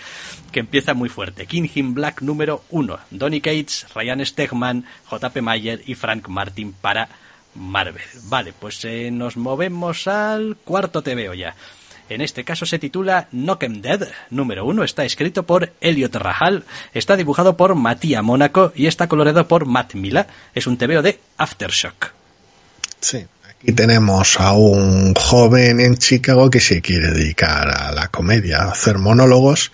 [0.53, 1.47] que empieza muy fuerte.
[1.47, 2.99] King in Black número uno.
[3.11, 7.09] Donny Cates, Ryan Stegman, JP Mayer y Frank Martin para
[7.55, 8.03] Marvel.
[8.25, 11.55] Vale, pues eh, nos movemos al cuarto TVO ya.
[12.09, 14.85] En este caso se titula Em Dead, número uno.
[14.85, 19.95] Está escrito por Elliot Rahal, está dibujado por Matías Mónaco y está colorado por Matt
[19.95, 20.27] Mila.
[20.55, 22.13] Es un TVO de Aftershock.
[23.01, 28.59] Sí, aquí tenemos a un joven en Chicago que se quiere dedicar a la comedia,
[28.59, 29.73] a hacer monólogos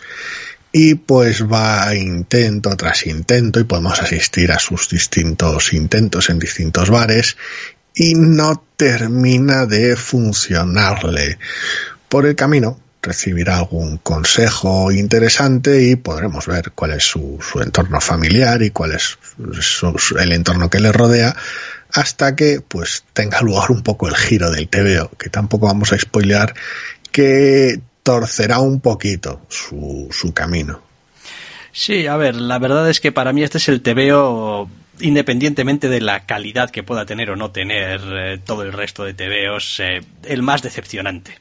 [0.73, 6.91] y pues va intento tras intento y podemos asistir a sus distintos intentos en distintos
[6.91, 7.37] bares
[7.95, 11.39] y no termina de funcionarle.
[12.11, 18.61] Por el camino recibirá algún consejo interesante y podremos ver cuál es su, entorno familiar
[18.63, 19.17] y cuál es
[20.19, 21.37] el entorno que le rodea
[21.93, 25.99] hasta que pues tenga lugar un poco el giro del TVO, que tampoco vamos a
[26.01, 26.53] spoilear,
[27.13, 30.83] que torcerá un poquito su, su camino.
[31.71, 34.69] Sí, a ver, la verdad es que para mí este es el TVO
[34.99, 39.15] independientemente de la calidad que pueda tener o no tener eh, todo el resto de
[39.15, 41.39] TVOs, eh, el más decepcionante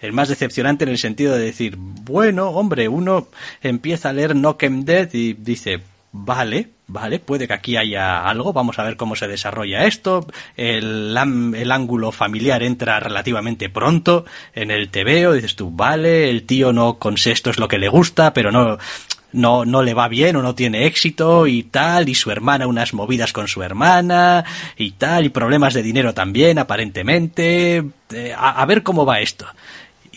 [0.00, 3.28] el más decepcionante en el sentido de decir, bueno, hombre, uno
[3.62, 5.80] empieza a leer Em Dead y dice,
[6.12, 11.16] vale, vale, puede que aquí haya algo, vamos a ver cómo se desarrolla esto, el,
[11.54, 16.94] el ángulo familiar entra relativamente pronto en el tebeo, dices tú, vale, el tío no
[16.94, 18.78] con esto es lo que le gusta, pero no,
[19.32, 22.92] no, no le va bien o no tiene éxito y tal, y su hermana unas
[22.92, 24.44] movidas con su hermana
[24.76, 29.46] y tal, y problemas de dinero también, aparentemente, eh, a ver cómo va esto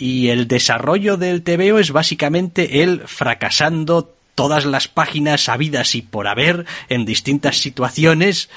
[0.03, 6.27] y el desarrollo del TVO es básicamente él fracasando todas las páginas habidas y por
[6.27, 8.49] haber en distintas situaciones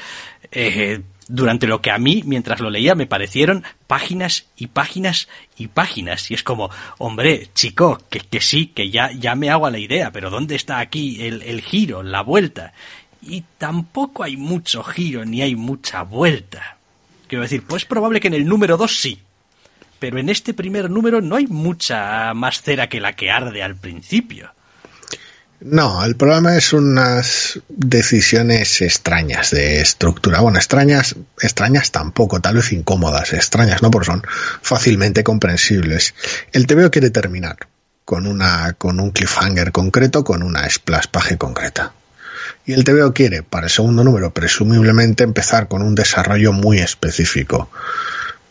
[0.51, 5.69] eh, durante lo que a mí, mientras lo leía, me parecieron páginas y páginas y
[5.69, 6.31] páginas.
[6.31, 10.11] Y es como, hombre, chico, que, que sí, que ya, ya me hago la idea,
[10.11, 12.73] pero ¿dónde está aquí el, el giro, la vuelta?
[13.29, 16.79] y tampoco hay mucho giro ni hay mucha vuelta.
[17.27, 19.21] Quiero decir, pues es probable que en el número 2 sí,
[19.99, 23.77] pero en este primer número no hay mucha más cera que la que arde al
[23.77, 24.51] principio.
[25.61, 30.41] No, el problema es unas decisiones extrañas de estructura.
[30.41, 33.91] Bueno, extrañas, extrañas tampoco, tal vez incómodas, extrañas, ¿no?
[33.91, 34.23] Porque son
[34.61, 36.15] fácilmente comprensibles.
[36.53, 37.57] El TVO quiere terminar
[38.05, 41.93] con una, con un cliffhanger concreto, con una splash page concreta.
[42.67, 47.71] Y el TVO quiere, para el segundo número, presumiblemente empezar con un desarrollo muy específico.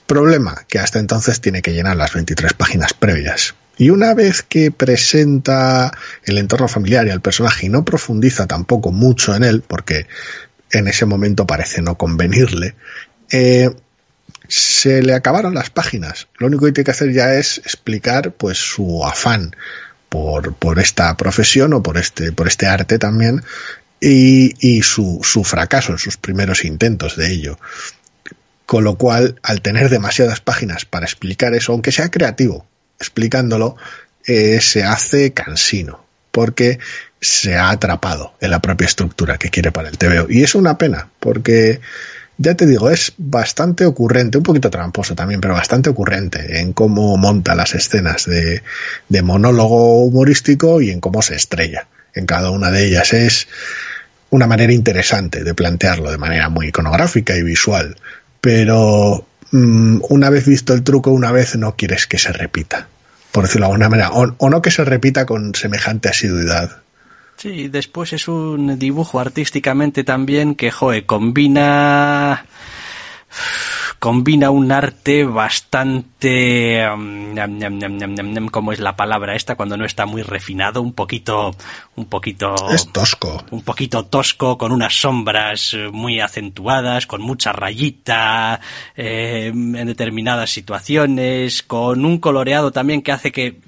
[0.07, 3.55] Problema que hasta entonces tiene que llenar las 23 páginas previas.
[3.77, 5.91] Y una vez que presenta
[6.23, 10.07] el entorno familiar y al personaje y no profundiza tampoco mucho en él, porque
[10.71, 12.75] en ese momento parece no convenirle,
[13.31, 13.69] eh,
[14.47, 16.27] se le acabaron las páginas.
[16.37, 19.55] Lo único que tiene que hacer ya es explicar pues su afán
[20.09, 23.43] por, por esta profesión o por este, por este arte también
[23.99, 27.59] y, y su, su fracaso en sus primeros intentos de ello.
[28.65, 32.65] Con lo cual, al tener demasiadas páginas para explicar eso, aunque sea creativo,
[32.99, 33.77] explicándolo,
[34.25, 36.79] eh, se hace cansino, porque
[37.21, 40.27] se ha atrapado en la propia estructura que quiere para el TVO.
[40.29, 41.79] Y es una pena, porque
[42.37, 47.15] ya te digo, es bastante ocurrente, un poquito tramposo también, pero bastante ocurrente en cómo
[47.17, 48.61] monta las escenas de,
[49.07, 53.13] de monólogo humorístico y en cómo se estrella en cada una de ellas.
[53.13, 53.47] Es
[54.29, 57.95] una manera interesante de plantearlo de manera muy iconográfica y visual,
[58.45, 59.25] pero
[59.55, 62.89] Mm, una vez visto el truco, una vez no quieres que se repita,
[63.31, 66.81] por decirlo de alguna manera, o, no que se repita con semejante asiduidad.
[67.37, 72.45] Sí, después es un dibujo artísticamente también que, joe, combina
[74.05, 77.33] combina un arte bastante um,
[78.51, 81.55] ¿cómo es la palabra esta cuando no está muy refinado un poquito
[81.95, 83.43] un poquito es tosco.
[83.49, 88.59] un poquito tosco con unas sombras eh, muy acentuadas con mucha rayita
[88.95, 93.59] eh, en determinadas situaciones con un coloreado también que hace que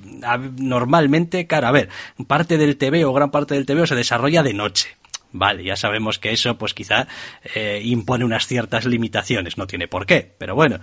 [0.58, 1.90] normalmente claro a ver
[2.28, 4.98] parte del TV o gran parte del TV se desarrolla de noche
[5.32, 7.08] Vale, ya sabemos que eso pues quizá
[7.54, 10.80] eh, impone unas ciertas limitaciones, no tiene por qué, pero bueno.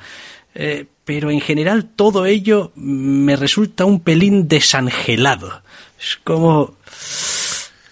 [0.54, 5.62] Eh, pero en general todo ello me resulta un pelín desangelado.
[5.98, 6.76] Es como...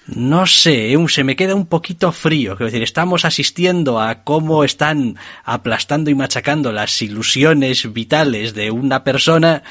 [0.06, 2.56] No sé, se me queda un poquito frío.
[2.56, 9.04] Quiero decir, estamos asistiendo a cómo están aplastando y machacando las ilusiones vitales de una
[9.04, 9.62] persona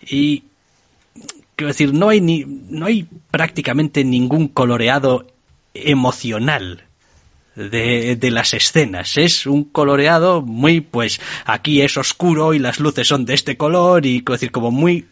[0.00, 0.44] y
[1.54, 5.26] quiero decir, no hay ni, no hay prácticamente ningún coloreado
[5.74, 6.84] emocional
[7.56, 9.16] de, de, las escenas.
[9.16, 14.06] Es un coloreado muy, pues, aquí es oscuro y las luces son de este color
[14.06, 15.08] y, decir, como muy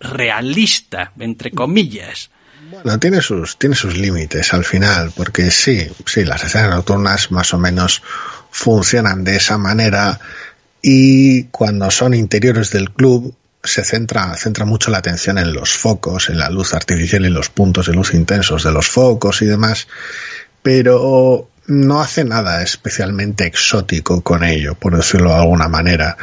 [0.00, 2.30] realista, entre comillas.
[2.70, 7.54] Bueno, tiene sus, tiene sus límites al final, porque sí, sí, las escenas nocturnas más
[7.54, 8.02] o menos
[8.50, 10.18] funcionan de esa manera
[10.82, 13.34] y cuando son interiores del club
[13.66, 17.50] se centra, centra mucho la atención en los focos, en la luz artificial y los
[17.50, 19.88] puntos de luz intensos de los focos y demás,
[20.62, 26.16] pero no hace nada especialmente exótico con ello, por decirlo de alguna manera.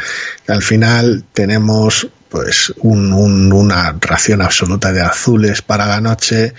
[0.47, 3.13] Al final tenemos pues un,
[3.53, 6.53] una ración absoluta de azules para la noche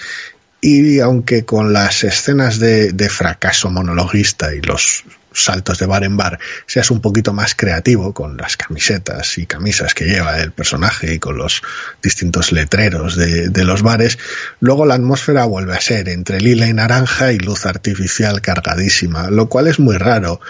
[0.60, 5.04] y aunque con las escenas de, de fracaso monologuista y los
[5.34, 9.94] saltos de bar en bar, seas un poquito más creativo con las camisetas y camisas
[9.94, 11.62] que lleva el personaje y con los
[12.02, 14.18] distintos letreros de, los bares,
[14.60, 19.48] luego la atmósfera vuelve a ser entre lila y naranja y luz artificial cargadísima, lo
[19.48, 20.40] cual es muy raro.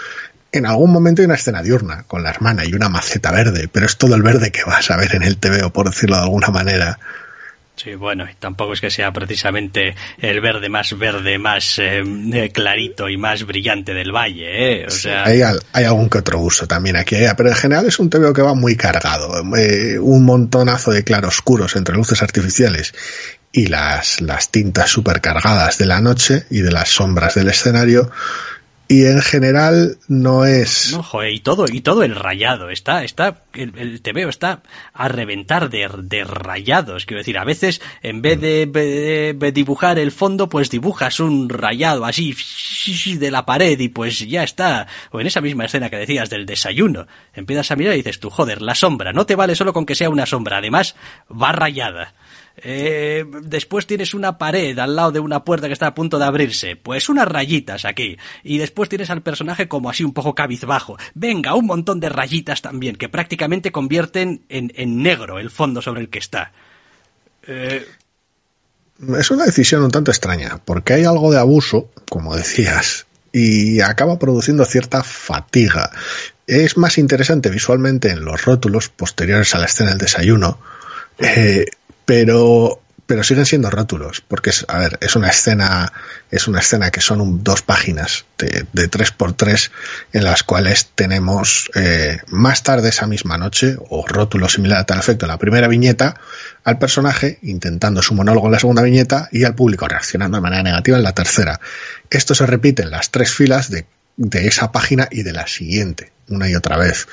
[0.51, 3.85] En algún momento hay una escena diurna con la hermana y una maceta verde, pero
[3.85, 6.47] es todo el verde que vas a ver en el TVO, por decirlo de alguna
[6.49, 6.99] manera.
[7.75, 12.03] Sí, bueno, tampoco es que sea precisamente el verde más verde, más eh,
[12.33, 14.85] eh, clarito y más brillante del valle, ¿eh?
[14.87, 15.25] O sea...
[15.25, 17.33] hay, hay, algún que otro uso también aquí, ¿eh?
[17.35, 21.95] pero en general es un TVO que va muy cargado, un montonazo de claroscuros entre
[21.95, 22.93] luces artificiales
[23.51, 28.09] y las, las tintas supercargadas de la noche y de las sombras del escenario
[28.87, 30.91] y en general no es.
[30.91, 34.61] No joder, y todo y todo el rayado está está el, el TVO está
[34.93, 40.11] a reventar de, de, rayados quiero decir a veces en vez de, de, dibujar el
[40.11, 42.35] fondo pues dibujas un rayado así
[43.17, 44.87] de la pared y pues ya está.
[45.11, 48.29] O en esa misma escena que decías del desayuno empiezas a mirar y dices tú
[48.29, 50.95] joder la sombra no te vale solo con que sea una sombra además
[51.29, 52.13] va rayada
[52.57, 56.25] eh, después tienes una pared al lado de una puerta que está a punto de
[56.25, 56.75] abrirse.
[56.75, 58.17] Pues unas rayitas aquí.
[58.43, 60.97] Y después tienes al personaje como así un poco cabizbajo.
[61.13, 66.01] Venga, un montón de rayitas también, que prácticamente convierten en, en negro el fondo sobre
[66.01, 66.53] el que está.
[67.47, 67.85] Eh,
[69.17, 74.17] es una decisión un tanto extraña, porque hay algo de abuso, como decías, y acaba
[74.17, 75.91] produciendo cierta fatiga.
[76.47, 80.59] Es más interesante visualmente en los rótulos posteriores a la escena del desayuno,
[81.17, 81.65] eh,
[82.05, 85.91] pero pero siguen siendo rótulos, porque es, a ver, es una escena,
[86.31, 89.71] es una escena que son dos páginas de, de, tres por tres
[90.11, 94.99] en las cuales tenemos eh, más tarde esa misma noche, o rótulo similar a tal
[94.99, 96.19] efecto en la primera viñeta,
[96.63, 100.63] al personaje intentando su monólogo en la segunda viñeta y al público reaccionando de manera
[100.63, 101.59] negativa en la tercera.
[102.09, 103.85] Esto se repite en las tres filas de,
[104.17, 107.07] de esa página y de la siguiente, una y otra vez.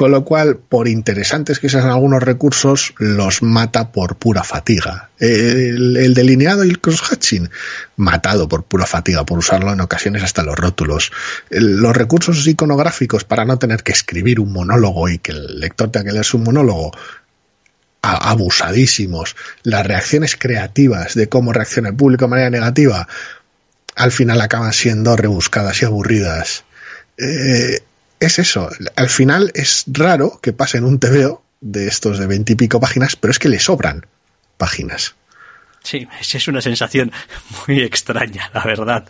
[0.00, 5.10] Con lo cual, por interesantes que sean algunos recursos, los mata por pura fatiga.
[5.18, 7.50] El, delineado y el crosshatching,
[7.96, 11.12] matado por pura fatiga, por usarlo en ocasiones hasta los rótulos.
[11.50, 16.06] Los recursos iconográficos para no tener que escribir un monólogo y que el lector tenga
[16.06, 16.92] que leer su monólogo,
[18.00, 19.36] abusadísimos.
[19.64, 23.06] Las reacciones creativas de cómo reacciona el público de manera negativa,
[23.96, 26.64] al final acaban siendo rebuscadas y aburridas.
[27.18, 27.80] Eh,
[28.20, 28.68] es eso.
[28.96, 33.38] Al final es raro que pasen un TVO de estos de veintipico páginas, pero es
[33.38, 34.06] que le sobran
[34.56, 35.14] páginas.
[35.82, 37.10] Sí, es una sensación
[37.66, 39.08] muy extraña, la verdad.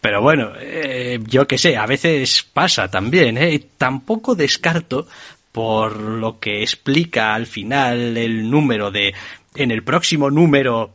[0.00, 3.38] Pero bueno, eh, yo qué sé, a veces pasa también.
[3.38, 3.66] ¿eh?
[3.78, 5.06] Tampoco descarto,
[5.52, 9.14] por lo que explica al final el número de.
[9.54, 10.94] En el próximo número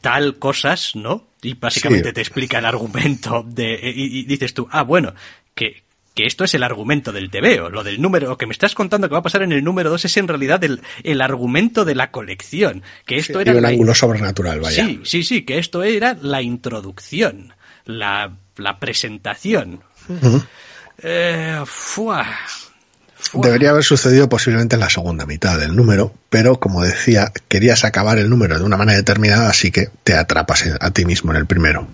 [0.00, 1.28] tal cosas, ¿no?
[1.42, 5.14] Y básicamente te explica el argumento de y, y, dices tú, ah, bueno,
[5.54, 5.82] que,
[6.14, 9.12] que esto es el argumento del TVO, lo del número, que me estás contando que
[9.12, 12.10] va a pasar en el número 2 es en realidad el, el argumento de la
[12.10, 13.52] colección, que esto era...
[13.52, 14.86] un ángulo sobrenatural, vaya.
[14.86, 17.52] Sí, sí, sí, que esto era la introducción,
[17.84, 19.80] la, la presentación.
[21.02, 21.62] eh,
[23.32, 28.18] Debería haber sucedido posiblemente en la segunda mitad del número, pero como decía, querías acabar
[28.18, 31.46] el número de una manera determinada, así que te atrapas a ti mismo en el
[31.46, 31.88] primero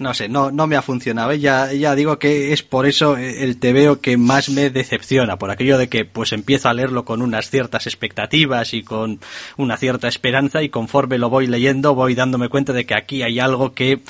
[0.00, 1.32] no sé, no, no me ha funcionado.
[1.34, 5.78] Ya, ya digo que es por eso el TVO que más me decepciona, por aquello
[5.78, 9.20] de que pues empiezo a leerlo con unas ciertas expectativas y con
[9.56, 13.38] una cierta esperanza y conforme lo voy leyendo voy dándome cuenta de que aquí hay
[13.38, 14.00] algo que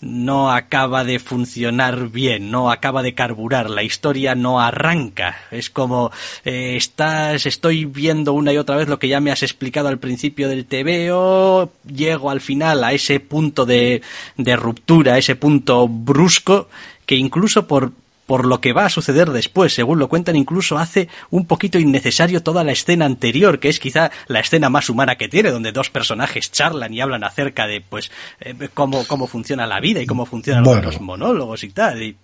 [0.00, 5.36] no acaba de funcionar bien, no acaba de carburar, la historia no arranca.
[5.50, 6.10] Es como
[6.44, 9.98] eh, estás, estoy viendo una y otra vez lo que ya me has explicado al
[9.98, 14.02] principio del TVO, llego al final a ese punto de,
[14.36, 16.68] de ruptura, ese punto brusco
[17.06, 17.92] que incluso por
[18.26, 22.42] por lo que va a suceder después, según lo cuentan, incluso hace un poquito innecesario
[22.42, 25.90] toda la escena anterior, que es quizá la escena más humana que tiene, donde dos
[25.90, 28.10] personajes charlan y hablan acerca de, pues,
[28.40, 32.02] eh, cómo, cómo funciona la vida y cómo funcionan los monólogos y tal.
[32.02, 32.16] Y...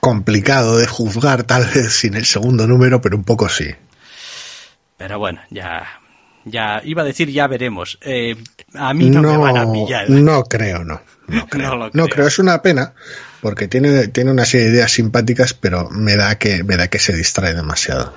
[0.00, 3.74] Complicado de juzgar, tal vez sin el segundo número, pero un poco sí.
[4.96, 6.00] Pero bueno, ya,
[6.46, 7.98] ya iba a decir ya veremos.
[8.00, 8.36] Eh,
[8.74, 10.08] a mí no, me van a pillar.
[10.08, 11.02] No creo, no.
[11.26, 11.90] No creo.
[11.92, 12.26] no creo.
[12.26, 12.94] Es una pena
[13.40, 16.98] porque tiene, tiene una serie de ideas simpáticas, pero me da que, me da que
[16.98, 18.14] se distrae demasiado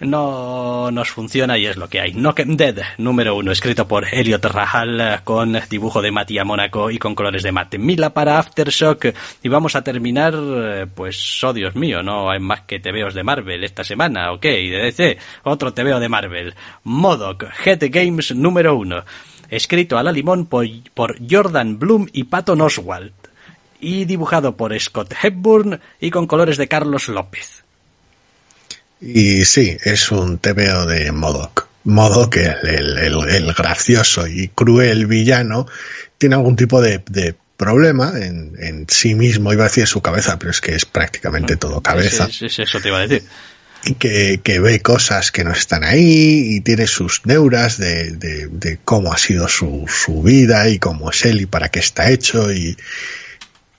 [0.00, 2.12] no nos funciona y es lo que hay.
[2.12, 7.14] Knock'em Dead, número uno, escrito por Elliot Rahal, con dibujo de Matías Mónaco y con
[7.14, 9.06] colores de Mate Mila para Aftershock.
[9.42, 10.34] Y vamos a terminar,
[10.94, 14.68] pues, oh Dios mío, no hay más que TVOs de Marvel esta semana, ok, y
[14.68, 16.54] de DC, otro TVO de Marvel.
[16.84, 19.04] Modoc, Head Games número uno,
[19.48, 23.12] escrito a la limón por, por Jordan Bloom y Patton Oswald
[23.80, 27.65] y dibujado por Scott Hepburn y con colores de Carlos López.
[29.00, 31.66] Y sí, es un TVO de Modoc.
[31.84, 35.66] Modoc, el, el, gracioso y cruel villano,
[36.18, 37.02] tiene algún tipo de,
[37.56, 41.80] problema en, sí mismo, iba a decir su cabeza, pero es que es prácticamente todo
[41.80, 42.28] cabeza.
[42.28, 43.26] eso te iba a decir.
[43.84, 48.48] Y que, que, ve cosas que no están ahí y tiene sus neuras de, de,
[48.48, 52.10] de cómo ha sido su, su, vida y cómo es él y para qué está
[52.10, 52.76] hecho y,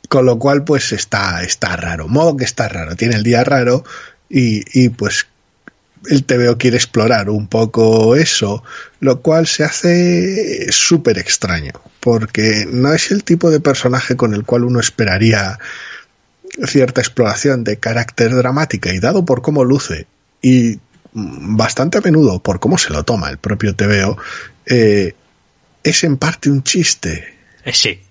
[0.08, 2.08] con lo cual, pues está, está raro.
[2.08, 2.96] Modo que está raro.
[2.96, 3.84] Tiene el día raro
[4.30, 5.28] y, y pues
[6.10, 8.64] el TVO quiere explorar un poco eso,
[9.00, 14.44] lo cual se hace súper extraño, porque no es el tipo de personaje con el
[14.44, 15.60] cual uno esperaría
[16.66, 20.08] cierta exploración de carácter dramática y dado por cómo luce
[20.42, 20.80] y
[21.14, 24.18] bastante a menudo por cómo se lo toma el propio TVO,
[24.66, 25.14] eh,
[25.84, 27.36] es en parte un chiste.
[27.64, 28.02] Eh, sí,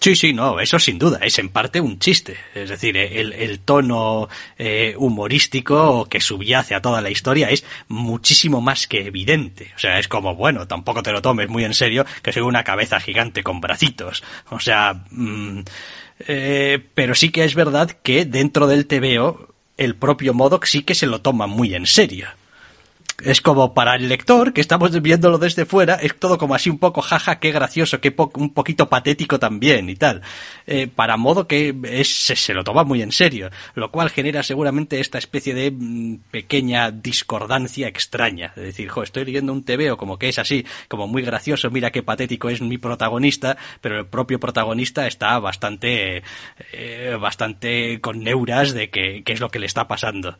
[0.00, 2.36] Sí, sí, no, eso sin duda, es en parte un chiste.
[2.54, 4.28] Es decir, el, el tono
[4.58, 9.72] eh, humorístico que subyace a toda la historia es muchísimo más que evidente.
[9.76, 12.64] O sea, es como, bueno, tampoco te lo tomes muy en serio, que soy una
[12.64, 14.22] cabeza gigante con bracitos.
[14.50, 15.60] O sea, mm,
[16.28, 20.94] eh, pero sí que es verdad que dentro del TVO, el propio Modoc sí que
[20.94, 22.28] se lo toma muy en serio
[23.24, 26.78] es como para el lector, que estamos viéndolo desde fuera, es todo como así un
[26.78, 30.22] poco jaja, qué gracioso, qué un poquito patético también y tal.
[30.66, 35.00] Eh, para modo que es, se, lo toma muy en serio, lo cual genera seguramente
[35.00, 38.52] esta especie de mm, pequeña discordancia extraña.
[38.56, 41.90] Es decir, jo, estoy leyendo un TVO como que es así, como muy gracioso, mira
[41.90, 46.22] qué patético es mi protagonista, pero el propio protagonista está bastante,
[46.72, 50.36] eh, bastante con neuras de qué es lo que le está pasando.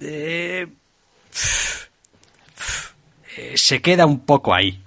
[0.00, 0.66] Eh,
[3.54, 4.82] se queda un poco ahí.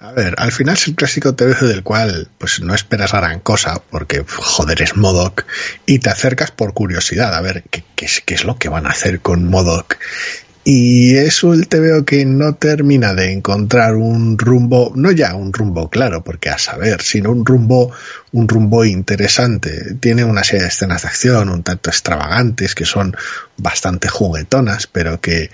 [0.00, 3.82] A ver, al final es el clásico TV del cual pues no esperas gran cosa
[3.90, 5.44] porque joder es Modoc
[5.86, 7.64] y te acercas por curiosidad a ver
[7.96, 9.96] qué es lo que van a hacer con Modoc
[10.70, 15.88] y es un TVO que no termina de encontrar un rumbo, no ya un rumbo
[15.88, 17.90] claro, porque a saber, sino un rumbo,
[18.32, 19.94] un rumbo interesante.
[19.98, 23.16] Tiene una serie de escenas de acción un tanto extravagantes que son
[23.56, 25.50] bastante juguetonas, pero que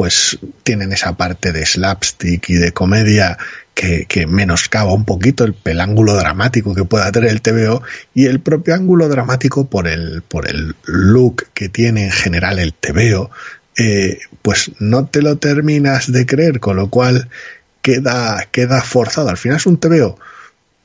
[0.00, 3.36] pues tienen esa parte de slapstick y de comedia
[3.74, 7.82] que, menoscaba un poquito el, el, ángulo dramático que pueda tener el TVO
[8.14, 12.72] y el propio ángulo dramático por el, por el look que tiene en general el
[12.72, 13.30] TVO
[13.76, 17.28] eh, pues no te lo terminas de creer, con lo cual
[17.82, 19.28] queda, queda forzado.
[19.28, 20.18] Al final es un TVO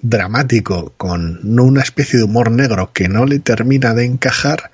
[0.01, 4.71] dramático con una especie de humor negro que no le termina de encajar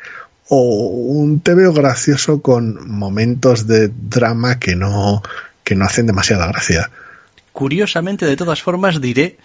[0.53, 5.23] o un TVO gracioso con momentos de drama que no,
[5.63, 6.91] que no hacen demasiada gracia.
[7.53, 9.37] Curiosamente, de todas formas, diré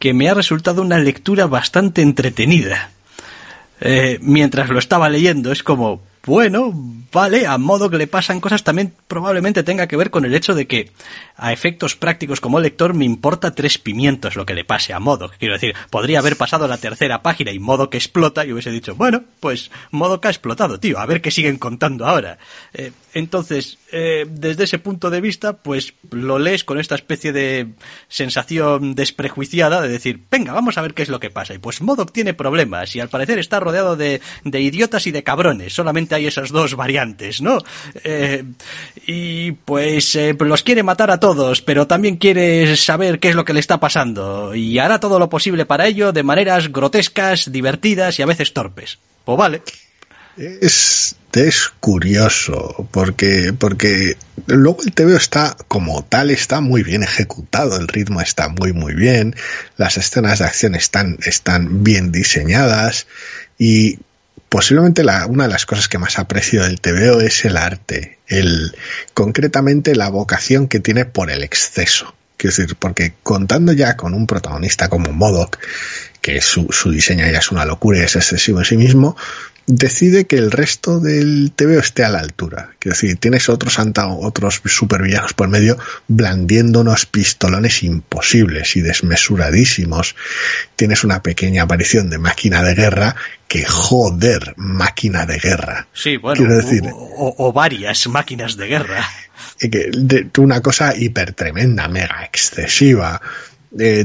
[0.00, 2.90] que me ha resultado una lectura bastante entretenida.
[3.80, 6.72] Eh, mientras lo estaba leyendo, es como, bueno,
[7.12, 10.54] vale, a modo que le pasan cosas también probablemente tenga que ver con el hecho
[10.54, 10.90] de que
[11.36, 15.30] a efectos prácticos como lector me importa tres pimientos lo que le pase a modo.
[15.38, 18.94] Quiero decir, podría haber pasado la tercera página y modo que explota y hubiese dicho,
[18.94, 22.38] bueno, pues modo que ha explotado, tío, a ver qué siguen contando ahora.
[22.74, 27.68] Eh, entonces, eh, desde ese punto de vista, pues lo lees con esta especie de
[28.08, 31.54] sensación desprejuiciada de decir, venga, vamos a ver qué es lo que pasa.
[31.54, 35.22] Y pues Modoc tiene problemas y al parecer está rodeado de, de idiotas y de
[35.22, 35.72] cabrones.
[35.72, 37.58] Solamente hay esas dos variantes, ¿no?
[38.04, 38.44] Eh,
[39.06, 43.44] y pues eh, los quiere matar a todos, pero también quiere saber qué es lo
[43.44, 44.54] que le está pasando.
[44.54, 48.98] Y hará todo lo posible para ello de maneras grotescas, divertidas y a veces torpes.
[49.24, 49.62] Pues vale.
[50.36, 54.16] Es, es curioso, porque, porque
[54.46, 58.94] luego el TVO está como tal, está muy bien ejecutado, el ritmo está muy muy
[58.94, 59.34] bien,
[59.76, 63.06] las escenas de acción están, están bien diseñadas
[63.58, 63.98] y
[64.48, 68.74] posiblemente la, una de las cosas que más aprecio del TVO es el arte, el,
[69.14, 72.14] concretamente la vocación que tiene por el exceso.
[72.36, 75.58] Quiero decir, porque contando ya con un protagonista como Modoc,
[76.22, 79.16] que su, su diseño ya es una locura y es excesivo en sí mismo,
[79.66, 82.70] decide que el resto del TVO esté a la altura.
[82.78, 83.78] Quiero decir, tienes otros,
[84.20, 90.16] otros supervillanos por medio blandiendo unos pistolones imposibles y desmesuradísimos.
[90.76, 93.16] Tienes una pequeña aparición de máquina de guerra
[93.48, 95.88] que joder, máquina de guerra.
[95.92, 99.08] Sí, bueno, decir, o, o, varias máquinas de guerra.
[99.58, 103.20] Que, de, una cosa hiper tremenda, mega excesiva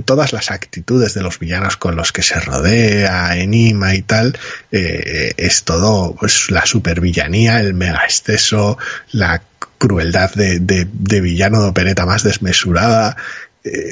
[0.05, 4.38] todas las actitudes de los villanos con los que se rodea, Enima y tal,
[4.72, 8.78] eh, es todo pues, la supervillanía, el mega exceso,
[9.11, 9.41] la
[9.78, 13.18] crueldad de, de, de villano de opereta más desmesurada.
[13.63, 13.91] Eh,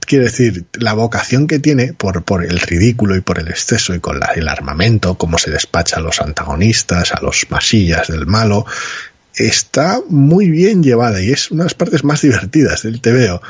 [0.00, 4.00] quiero decir, la vocación que tiene por, por el ridículo y por el exceso y
[4.00, 8.64] con el armamento, cómo se despacha a los antagonistas, a los masillas del malo,
[9.34, 13.40] está muy bien llevada y es una de las partes más divertidas del TVO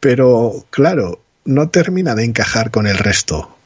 [0.00, 3.56] pero claro, no termina de encajar con el resto.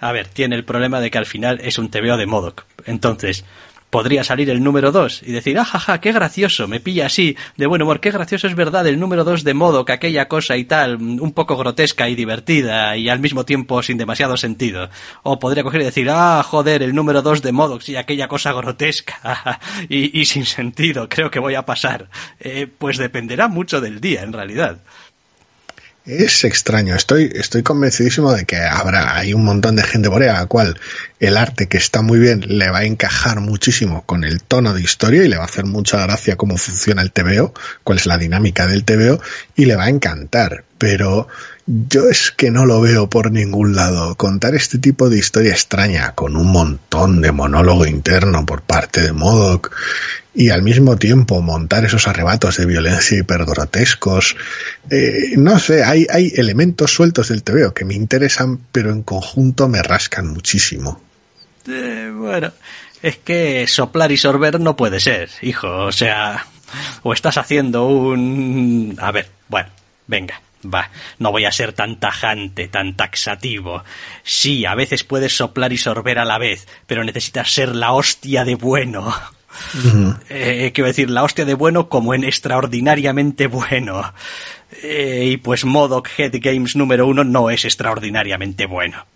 [0.00, 2.66] A ver, tiene el problema de que al final es un TVO de Modoc.
[2.84, 3.44] Entonces,
[3.94, 7.80] podría salir el número 2 y decir, ajaja, qué gracioso, me pilla así, de buen
[7.80, 10.96] humor, qué gracioso es verdad el número 2 de modo que aquella cosa y tal,
[10.96, 14.90] un poco grotesca y divertida y al mismo tiempo sin demasiado sentido.
[15.22, 18.52] O podría coger y decir, ah, joder, el número 2 de modo, y aquella cosa
[18.52, 22.10] grotesca y, y, sin sentido, creo que voy a pasar.
[22.40, 24.80] Eh, pues dependerá mucho del día, en realidad.
[26.06, 30.34] Es extraño, estoy, estoy convencidísimo de que habrá, hay un montón de gente por a
[30.34, 30.78] la cual
[31.18, 34.82] el arte que está muy bien le va a encajar muchísimo con el tono de
[34.82, 38.18] historia y le va a hacer mucha gracia cómo funciona el TVO, cuál es la
[38.18, 39.18] dinámica del TVO
[39.56, 41.26] y le va a encantar, pero
[41.66, 44.14] yo es que no lo veo por ningún lado.
[44.16, 49.12] Contar este tipo de historia extraña con un montón de monólogo interno por parte de
[49.12, 49.74] Modoc
[50.34, 54.36] y al mismo tiempo montar esos arrebatos de violencia hipergrotescos.
[54.90, 59.68] Eh, no sé, hay, hay elementos sueltos del TVO que me interesan, pero en conjunto
[59.68, 61.00] me rascan muchísimo.
[61.68, 62.52] Eh, bueno,
[63.00, 65.68] es que soplar y sorber no puede ser, hijo.
[65.68, 66.46] O sea,
[67.02, 68.96] o estás haciendo un...
[69.00, 69.70] A ver, bueno,
[70.08, 73.84] venga, Va, no voy a ser tan tajante, tan taxativo.
[74.22, 78.44] Sí, a veces puedes soplar y sorber a la vez, pero necesitas ser la hostia
[78.44, 79.14] de bueno.
[80.28, 84.12] Eh, quiero decir, la hostia de bueno como en extraordinariamente bueno.
[84.82, 89.06] Eh, y pues Modoc Head Games número uno no es extraordinariamente bueno.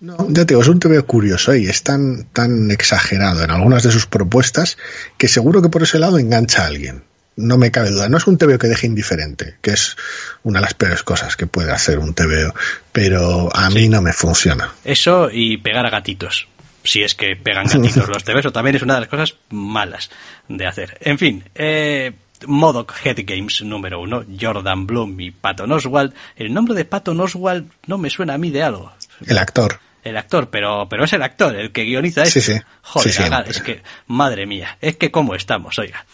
[0.00, 3.82] No, ya te digo, es un TV curioso y es tan, tan exagerado en algunas
[3.82, 4.78] de sus propuestas
[5.18, 7.02] que seguro que por ese lado engancha a alguien.
[7.36, 8.08] No me cabe duda.
[8.08, 9.96] No es un TVO que deje indiferente, que es
[10.42, 12.54] una de las peores cosas que puede hacer un TVO,
[12.92, 14.72] pero a mí no me funciona.
[14.84, 16.48] Eso y pegar a gatitos.
[16.82, 20.10] Si es que pegan gatitos los TVs, o también es una de las cosas malas
[20.48, 20.98] de hacer.
[21.00, 22.12] En fin, eh,
[22.46, 26.14] Modoc Head Games número uno, Jordan Bloom y Patton Oswald.
[26.36, 28.92] El nombre de Patton Oswald no me suena a mí de algo.
[29.26, 32.40] El actor el actor, pero, pero es el actor el que guioniza esto.
[32.40, 32.60] Sí, sí.
[32.82, 36.04] Joder, es que, madre mía, es que cómo estamos, oiga.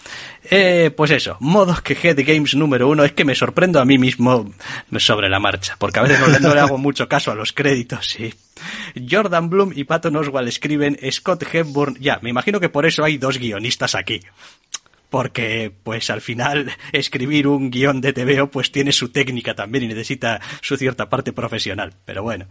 [0.51, 3.99] Eh, pues eso, modo que Head Games número uno, es que me sorprendo a mí
[3.99, 4.53] mismo
[4.99, 8.33] sobre la marcha, porque a veces no, le hago mucho caso a los créditos, sí.
[9.11, 13.19] Jordan Bloom y Patton Oswald escriben Scott Hepburn, ya, me imagino que por eso hay
[13.19, 14.21] dos guionistas aquí
[15.09, 19.89] porque pues al final escribir un guion de TVO pues tiene su técnica también y
[19.89, 21.95] necesita su cierta parte profesional.
[22.05, 22.47] Pero bueno.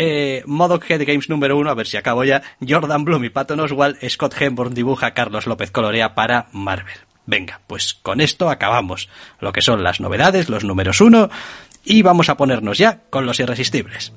[0.00, 2.42] Eh, Head Games número uno, a ver si acabo ya.
[2.66, 6.94] Jordan Bloom y Patton Oswald, Scott Hemborn dibuja, Carlos López colorea para Marvel.
[7.26, 9.08] Venga, pues con esto acabamos
[9.40, 11.28] lo que son las novedades, los números uno,
[11.84, 14.12] y vamos a ponernos ya con los irresistibles.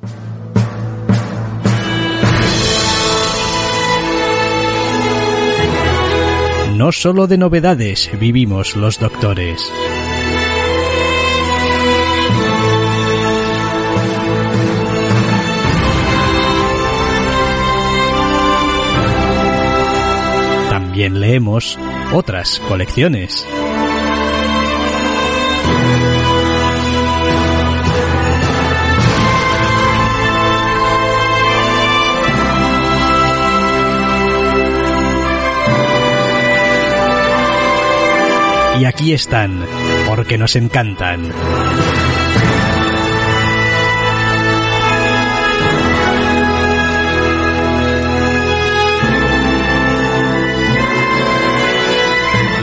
[6.81, 9.71] No solo de novedades vivimos los doctores.
[20.71, 21.77] También leemos
[22.13, 23.45] otras colecciones.
[38.81, 39.63] Y aquí están,
[40.07, 41.31] porque nos encantan.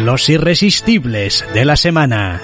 [0.00, 2.40] Los irresistibles de la semana.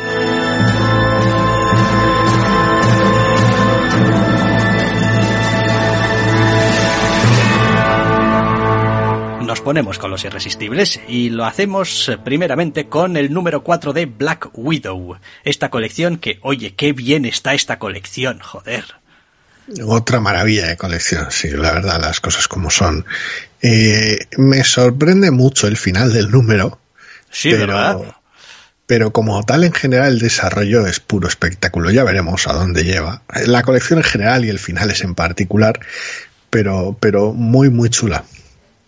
[9.64, 14.50] Ponemos con los irresistibles y lo hacemos eh, primeramente con el número 4 de Black
[14.52, 15.16] Widow.
[15.42, 18.84] Esta colección que, oye, qué bien está esta colección, joder.
[19.82, 23.06] Otra maravilla de colección, sí, la verdad, las cosas como son.
[23.62, 26.78] Eh, me sorprende mucho el final del número.
[27.30, 28.14] Sí, pero,
[28.86, 31.90] Pero como tal, en general, el desarrollo es puro espectáculo.
[31.90, 33.22] Ya veremos a dónde lleva.
[33.46, 35.80] La colección en general y el final es en particular,
[36.50, 38.24] pero, pero muy, muy chula.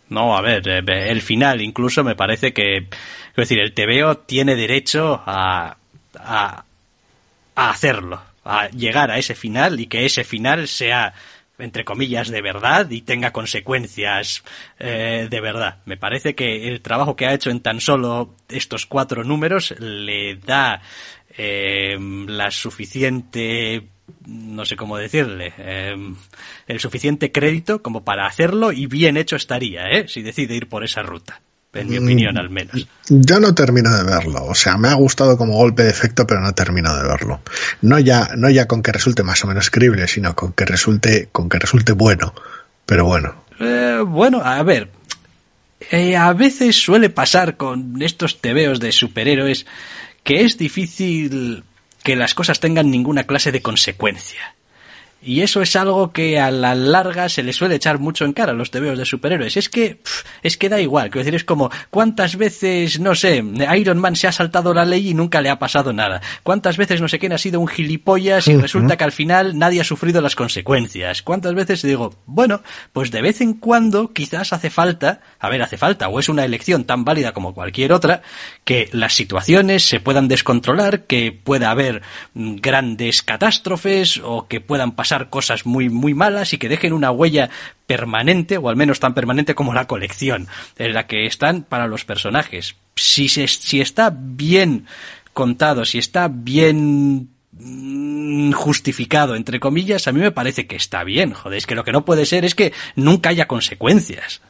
[0.08, 4.54] No, a ver, eh, el final incluso me parece que, es decir, el TVO tiene
[4.54, 5.76] derecho a,
[6.18, 6.64] a,
[7.54, 11.12] hacerlo, a llegar a ese final y que ese final sea
[11.58, 14.44] entre comillas, de verdad y tenga consecuencias
[14.78, 15.78] eh, de verdad.
[15.86, 20.36] Me parece que el trabajo que ha hecho en tan solo estos cuatro números le
[20.36, 20.82] da
[21.38, 23.88] eh, la suficiente
[24.26, 26.16] no sé cómo decirle, em,
[26.66, 30.06] el suficiente crédito como para hacerlo y bien hecho estaría, ¿eh?
[30.08, 31.40] Si decide ir por esa ruta.
[31.72, 32.86] En mi opinión, al menos.
[33.08, 34.44] Yo no termino de verlo.
[34.46, 37.40] O sea, me ha gustado como golpe de efecto, pero no termino de verlo.
[37.82, 41.28] No ya, no ya con que resulte más o menos creíble, sino con que resulte,
[41.32, 42.34] con que resulte bueno.
[42.86, 43.34] Pero bueno.
[43.60, 44.90] Eh, bueno, a ver.
[45.90, 49.66] Eh, a veces suele pasar con estos tebeos de superhéroes
[50.22, 51.62] que es difícil
[52.06, 54.54] que las cosas tengan ninguna clase de consecuencia.
[55.26, 58.52] Y eso es algo que a la larga se le suele echar mucho en cara
[58.52, 59.56] a los tebeos de superhéroes.
[59.56, 59.98] Es que,
[60.44, 61.10] es que da igual.
[61.10, 63.44] Quiero decir, es como, ¿cuántas veces, no sé,
[63.76, 66.22] Iron Man se ha saltado la ley y nunca le ha pasado nada?
[66.44, 69.80] ¿Cuántas veces no sé quién ha sido un gilipollas y resulta que al final nadie
[69.80, 71.22] ha sufrido las consecuencias?
[71.22, 72.62] ¿Cuántas veces digo, bueno,
[72.92, 76.44] pues de vez en cuando quizás hace falta, a ver, hace falta, o es una
[76.44, 78.22] elección tan válida como cualquier otra,
[78.62, 82.02] que las situaciones se puedan descontrolar, que pueda haber
[82.34, 87.10] mm, grandes catástrofes o que puedan pasar cosas muy, muy malas y que dejen una
[87.10, 87.50] huella
[87.86, 90.48] permanente, o al menos tan permanente como la colección,
[90.78, 92.76] en la que están para los personajes.
[92.94, 94.86] Si, si está bien
[95.32, 101.32] contado, si está bien mm, justificado, entre comillas, a mí me parece que está bien.
[101.32, 104.40] Joder, es que lo que no puede ser es que nunca haya consecuencias.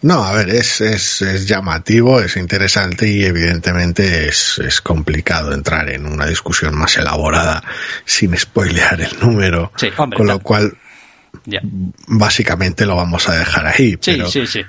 [0.00, 5.88] No, a ver, es, es, es, llamativo, es interesante y evidentemente es, es, complicado entrar
[5.90, 7.64] en una discusión más elaborada
[8.04, 9.72] sin spoilear el número.
[9.76, 10.76] Sí, hombre, con lo cual,
[11.44, 11.60] yeah.
[12.06, 13.98] básicamente lo vamos a dejar ahí.
[14.00, 14.62] Sí, pero, sí, sí.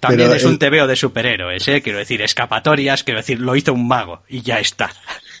[0.00, 1.82] También es un TVO de superhéroes, ¿eh?
[1.82, 4.90] Quiero decir, escapatorias, quiero decir, lo hizo un mago y ya está.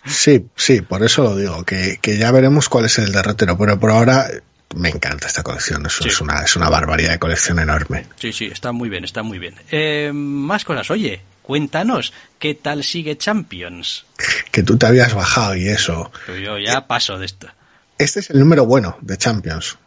[0.04, 3.78] Sí, sí, por eso lo digo, que, que ya veremos cuál es el derrotero, pero
[3.78, 4.28] por ahora
[4.74, 6.08] me encanta esta colección, eso sí.
[6.08, 8.06] es, una, es una barbaridad de colección enorme.
[8.16, 9.54] Sí, sí, está muy bien, está muy bien.
[9.70, 14.04] Eh, más cosas, oye, cuéntanos, ¿qué tal sigue Champions?
[14.52, 16.12] Que tú te habías bajado y eso.
[16.42, 17.48] Yo ya paso de esto.
[17.96, 19.78] Este es el número bueno de Champions.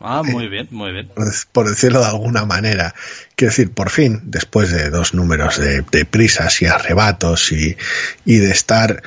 [0.00, 1.08] Ah, muy eh, bien, muy bien.
[1.08, 2.94] Por, por, decirlo de alguna manera.
[3.34, 7.76] Quiero decir, por fin, después de dos números de, de prisas y arrebatos y,
[8.24, 9.02] y de estar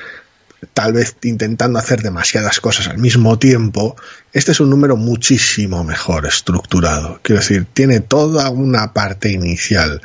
[0.74, 3.96] tal vez intentando hacer demasiadas cosas al mismo tiempo,
[4.32, 7.20] este es un número muchísimo mejor estructurado.
[7.22, 10.00] Quiero decir, tiene toda una parte inicial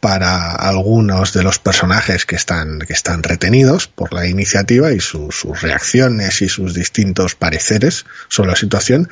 [0.00, 5.32] para algunos de los personajes que están, que están retenidos por la iniciativa y su,
[5.32, 9.08] sus reacciones y sus distintos pareceres sobre la situación.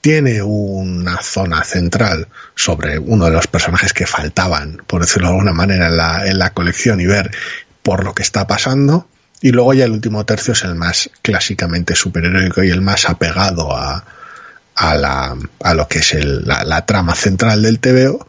[0.00, 5.52] Tiene una zona central sobre uno de los personajes que faltaban, por decirlo de alguna
[5.52, 7.30] manera, en la, en la colección y ver
[7.82, 9.08] por lo que está pasando
[9.42, 13.76] y luego ya el último tercio es el más clásicamente superheroico y el más apegado
[13.76, 14.04] a,
[14.76, 18.26] a, la, a lo que es la, trama central del TVO,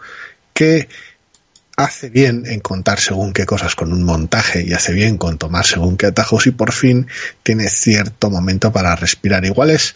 [0.53, 0.89] que
[1.77, 5.65] hace bien en contar según qué cosas con un montaje y hace bien con tomar
[5.65, 7.07] según qué atajos y por fin
[7.43, 9.45] tiene cierto momento para respirar.
[9.45, 9.93] Igual es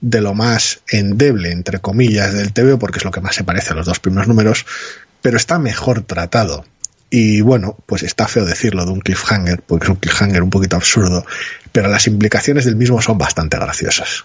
[0.00, 3.72] de lo más endeble, entre comillas, del TVO, porque es lo que más se parece
[3.72, 4.64] a los dos primeros números,
[5.20, 6.64] pero está mejor tratado.
[7.14, 10.76] Y bueno, pues está feo decirlo de un cliffhanger, porque es un cliffhanger un poquito
[10.76, 11.26] absurdo,
[11.70, 14.24] pero las implicaciones del mismo son bastante graciosas.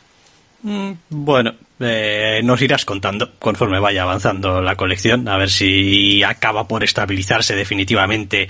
[0.64, 6.66] Mm, bueno, eh, nos irás contando conforme vaya avanzando la colección, a ver si acaba
[6.66, 8.48] por estabilizarse definitivamente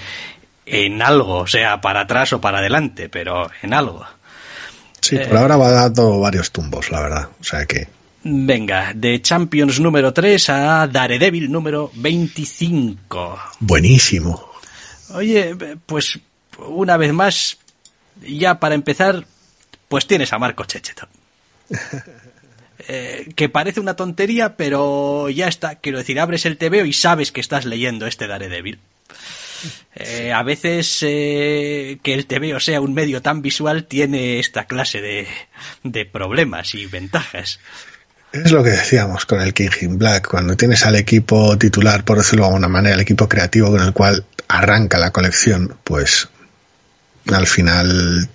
[0.68, 4.06] en algo, sea para atrás o para adelante, pero en algo.
[5.02, 7.30] Sí, por eh, ahora va dando varios tumbos, la verdad.
[7.42, 7.88] O sea que
[8.30, 13.40] Venga, de Champions número 3 a Daredevil número 25.
[13.62, 14.52] Buenísimo.
[15.14, 15.56] Oye,
[15.86, 16.20] pues
[16.58, 17.58] una vez más,
[18.22, 19.26] ya para empezar,
[19.88, 21.08] pues tienes a Marco Checheto.
[22.90, 25.76] eh, que parece una tontería, pero ya está.
[25.76, 28.80] Quiero decir, abres el TVO y sabes que estás leyendo este Daredevil.
[29.96, 35.02] Eh, a veces eh, que el TVO sea un medio tan visual tiene esta clase
[35.02, 35.28] de,
[35.84, 37.62] de problemas y ventajas.
[38.32, 42.18] Es lo que decíamos con el King in Black, cuando tienes al equipo titular, por
[42.18, 46.30] decirlo de alguna manera, el equipo creativo con el cual arranca la colección, pues
[47.32, 48.30] al final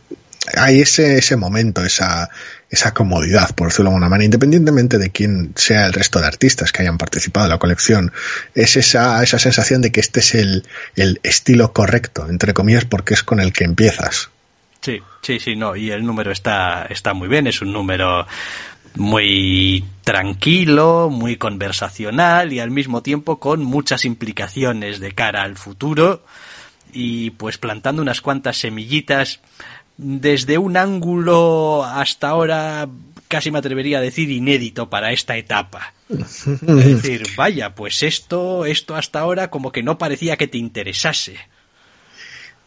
[0.57, 2.31] hay ese, ese momento, esa,
[2.71, 6.73] esa comodidad, por decirlo de alguna manera, independientemente de quién sea el resto de artistas
[6.73, 8.13] que hayan participado en la colección,
[8.55, 10.67] es esa, esa sensación de que este es el,
[10.97, 14.31] el estilo correcto, entre comillas, porque es con el que empiezas.
[14.81, 18.27] Sí, sí, sí, no, y el número está, está muy bien, es un número
[18.95, 26.25] muy tranquilo, muy conversacional y al mismo tiempo con muchas implicaciones de cara al futuro
[26.93, 29.41] y pues plantando unas cuantas semillitas
[29.97, 32.89] desde un ángulo hasta ahora
[33.29, 35.95] casi me atrevería a decir inédito para esta etapa.
[36.09, 41.37] Es decir, vaya, pues esto, esto hasta ahora como que no parecía que te interesase.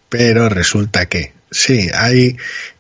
[0.10, 2.38] Pero resulta que, sí, hay,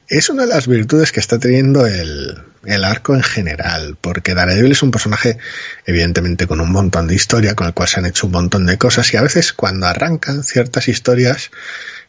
[0.08, 4.72] es una de las virtudes que está teniendo el, el arco en general, porque Daredevil
[4.72, 5.38] es un personaje
[5.86, 8.78] evidentemente con un montón de historia, con el cual se han hecho un montón de
[8.78, 11.52] cosas y a veces cuando arrancan ciertas historias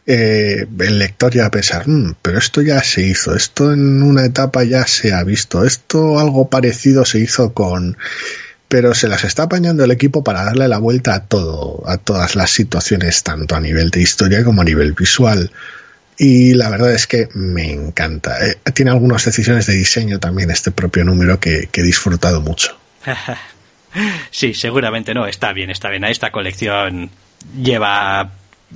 [0.07, 4.03] eh, el lector ya va a pensar, mmm, pero esto ya se hizo, esto en
[4.03, 7.97] una etapa ya se ha visto, esto algo parecido se hizo con
[8.69, 12.35] pero se las está apañando el equipo para darle la vuelta a todo, a todas
[12.35, 15.53] las situaciones, tanto a nivel de historia como a nivel visual.
[16.19, 18.39] Y la verdad es que me encanta.
[18.47, 22.77] Eh, tiene algunas decisiones de diseño también este propio número que, que he disfrutado mucho.
[24.31, 25.27] sí, seguramente no.
[25.27, 26.05] Está bien, está bien.
[26.05, 27.11] Esta colección
[27.61, 28.31] lleva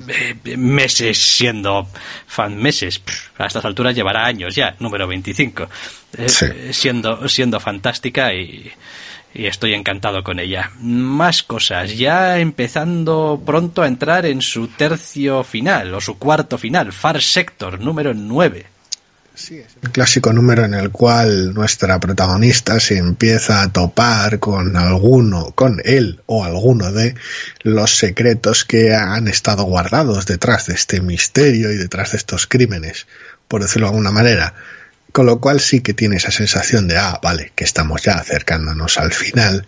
[0.09, 1.89] eh, meses siendo
[2.27, 3.03] fan meses
[3.39, 5.69] a estas alturas llevará años ya número 25
[6.17, 6.47] eh, sí.
[6.73, 8.71] siendo siendo fantástica y
[9.35, 10.71] y estoy encantado con ella.
[10.81, 16.93] Más cosas, ya empezando pronto a entrar en su tercio final o su cuarto final,
[16.93, 18.67] Far Sector número 9.
[19.35, 24.77] Sí, es el clásico número en el cual nuestra protagonista se empieza a topar con
[24.77, 27.15] alguno, con él o alguno de
[27.63, 33.07] los secretos que han estado guardados detrás de este misterio y detrás de estos crímenes,
[33.49, 34.55] por decirlo de alguna manera.
[35.13, 38.99] Con lo cual sí que tiene esa sensación de, ah, vale, que estamos ya acercándonos
[38.99, 39.67] al final.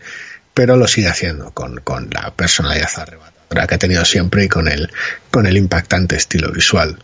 [0.54, 4.68] pero lo sigue haciendo con, con la personalidad arrebatadora que ha tenido siempre y con
[4.68, 4.90] el,
[5.30, 6.98] con el impactante estilo visual.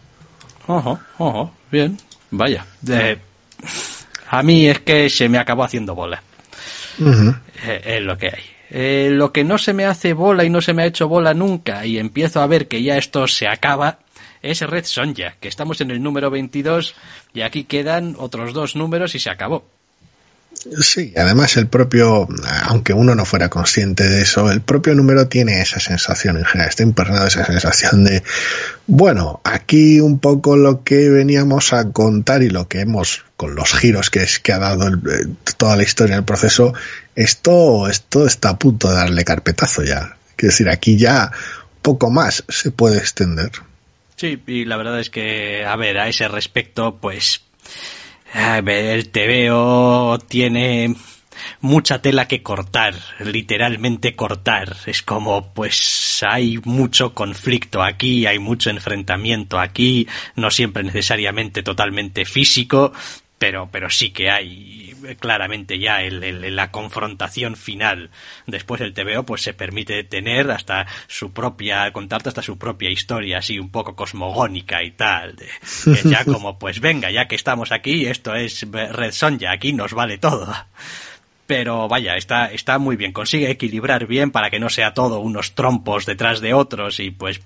[0.66, 1.98] Ojo, ojo, bien,
[2.30, 2.66] vaya.
[4.28, 6.22] a mí es que se me acabó haciendo bola.
[7.00, 8.44] Eh, es lo que hay.
[8.70, 11.32] Eh, lo que no se me hace bola y no se me ha hecho bola
[11.32, 14.00] nunca y empiezo a ver que ya esto se acaba
[14.42, 16.94] es Red Sonja, que estamos en el número 22
[17.34, 19.64] y aquí quedan otros dos números y se acabó.
[20.80, 22.26] Sí, además el propio,
[22.64, 26.70] aunque uno no fuera consciente de eso, el propio número tiene esa sensación en general,
[26.70, 28.22] está impregnado esa sensación de,
[28.86, 33.72] bueno, aquí un poco lo que veníamos a contar y lo que hemos, con los
[33.72, 34.90] giros que, es, que ha dado
[35.58, 36.72] toda la historia del proceso,
[37.14, 40.16] esto, esto está a punto de darle carpetazo ya.
[40.34, 41.30] Quiero decir, aquí ya
[41.82, 43.50] poco más se puede extender.
[44.18, 47.44] Sí, y la verdad es que, a ver, a ese respecto, pues
[48.34, 50.96] el TVO tiene
[51.60, 54.76] mucha tela que cortar, literalmente cortar.
[54.86, 62.24] Es como, pues hay mucho conflicto aquí, hay mucho enfrentamiento aquí, no siempre necesariamente totalmente
[62.24, 62.92] físico,
[63.38, 64.87] pero, pero sí que hay
[65.18, 68.10] claramente ya el, la confrontación final.
[68.46, 73.38] Después el TVO pues se permite tener hasta su propia, contarte hasta su propia historia,
[73.38, 75.36] así un poco cosmogónica y tal.
[75.36, 75.48] De,
[76.04, 80.18] ya como pues venga, ya que estamos aquí, esto es Red Sonja, aquí nos vale
[80.18, 80.54] todo
[81.48, 85.54] pero vaya, está, está muy bien, consigue equilibrar bien para que no sea todo unos
[85.54, 87.40] trompos detrás de otros y pues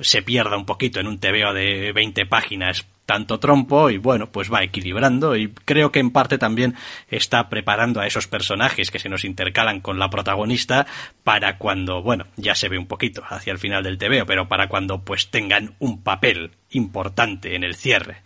[0.00, 4.52] se pierda un poquito en un TVO de 20 páginas tanto trompo y bueno, pues
[4.52, 6.76] va equilibrando y creo que en parte también
[7.10, 10.86] está preparando a esos personajes que se nos intercalan con la protagonista
[11.24, 14.68] para cuando, bueno, ya se ve un poquito hacia el final del TVO, pero para
[14.68, 18.22] cuando pues tengan un papel importante en el cierre.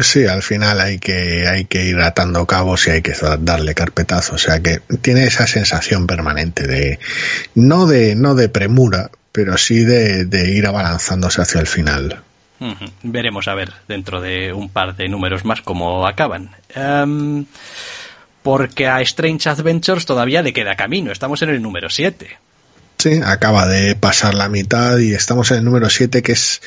[0.00, 4.36] Sí, al final hay que, hay que ir atando cabos y hay que darle carpetazo.
[4.36, 6.98] O sea que tiene esa sensación permanente de,
[7.54, 12.22] no de, no de premura, pero sí de, ir abalanzándose hacia el final.
[13.02, 16.50] Veremos a ver dentro de un par de números más cómo acaban.
[16.72, 17.44] Em,
[18.44, 21.10] porque a Strange Adventures todavía le queda camino.
[21.10, 22.38] Estamos en el número 7.
[22.98, 26.62] Sí, acaba de pasar la mitad y estamos en el número 7, que es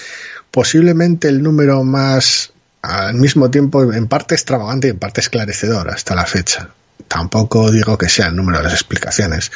[0.51, 2.51] posiblemente el número más
[2.81, 6.71] al mismo tiempo en parte extravagante y en parte esclarecedor hasta la fecha.
[7.07, 9.53] Tampoco digo que sea el número de las explicaciones,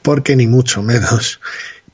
[0.00, 1.38] porque ni mucho menos,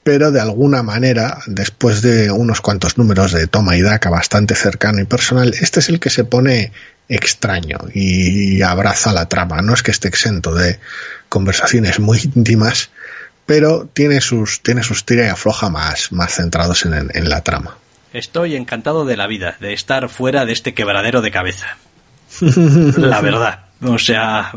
[0.03, 5.01] pero de alguna manera, después de unos cuantos números de toma y daca bastante cercano
[5.01, 6.73] y personal, este es el que se pone
[7.09, 9.63] extraño y abraza la trama.
[9.63, 10.81] No es que esté exento de
[11.29, 12.91] conversaciones muy íntimas,
[13.47, 17.77] pero tiene sus, tiene sus tira y afloja más, más centrados en la trama.
[18.13, 21.79] Estoy encantado de la vida, de estar fuera de este quebradero de cabeza.
[22.41, 23.61] la verdad.
[23.85, 24.53] O sea,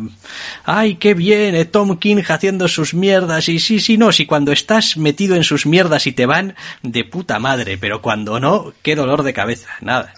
[0.65, 4.51] ay, qué bien, eh, Tom King haciendo sus mierdas y sí, sí, no, si cuando
[4.51, 8.95] estás metido en sus mierdas y te van, de puta madre, pero cuando no, qué
[8.95, 10.13] dolor de cabeza, nada.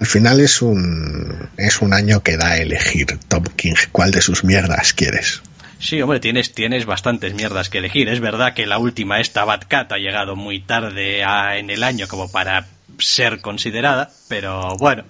[0.00, 4.20] Al final es un, es un año que da a elegir Tom King cuál de
[4.20, 5.42] sus mierdas quieres.
[5.78, 8.08] Sí, hombre, tienes, tienes bastantes mierdas que elegir.
[8.08, 12.08] Es verdad que la última, esta Bad Cat, ha llegado muy tarde en el año
[12.08, 12.66] como para
[12.98, 15.04] ser considerada, pero bueno,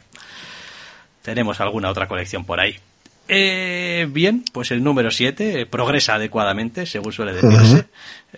[1.23, 2.79] tenemos alguna otra colección por ahí.
[3.29, 7.87] Eh, bien, pues el número 7 progresa adecuadamente, según suele decirse.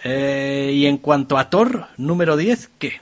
[0.02, 3.00] Eh, y en cuanto a Thor, número 10, ¿qué?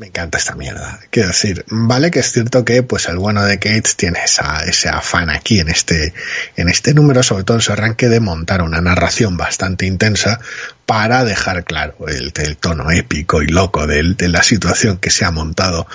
[0.00, 0.98] Me encanta esta mierda.
[1.10, 4.88] Quiero decir, vale que es cierto que pues el bueno de Gates tiene esa, ese
[4.88, 6.14] afán aquí en este,
[6.56, 10.40] en este número, sobre todo en su arranque de montar una narración bastante intensa
[10.86, 15.30] para dejar claro el, tono épico y loco de, de la situación que se ha
[15.32, 15.86] montado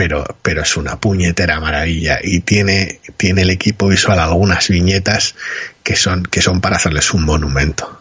[0.00, 5.34] pero, pero es una puñetera maravilla y tiene, tiene el equipo visual algunas viñetas
[5.82, 8.00] que son, que son para hacerles un monumento.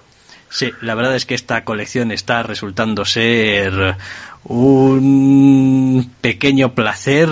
[0.50, 3.98] Sí, la verdad es que esta colección está resultando ser
[4.46, 7.28] un pequeño placer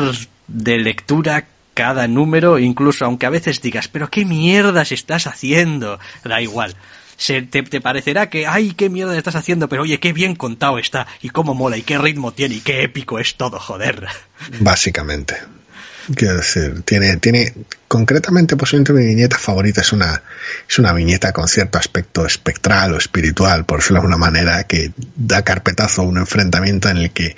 [0.50, 6.42] de lectura cada número, incluso aunque a veces digas, pero qué mierdas estás haciendo, da
[6.42, 6.76] igual.
[7.18, 10.78] Se, te, te, parecerá que, ay, qué mierda estás haciendo, pero oye, qué bien contado
[10.78, 14.08] está, y cómo mola, y qué ritmo tiene, y qué épico es todo, joder.
[14.60, 15.36] Básicamente.
[16.16, 17.54] Quiero decir, tiene, tiene,
[17.90, 20.22] concretamente, posiblemente mi viñeta favorita es una,
[20.70, 24.92] es una viñeta con cierto aspecto espectral o espiritual, por decirlo de alguna manera, que
[25.16, 27.36] da carpetazo a un enfrentamiento en el que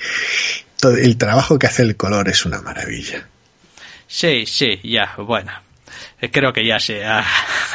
[0.79, 3.27] todo, el trabajo que hace el color es una maravilla.
[4.07, 5.51] Sí, sí, ya, bueno.
[6.21, 7.25] Eh, creo que ya sé a,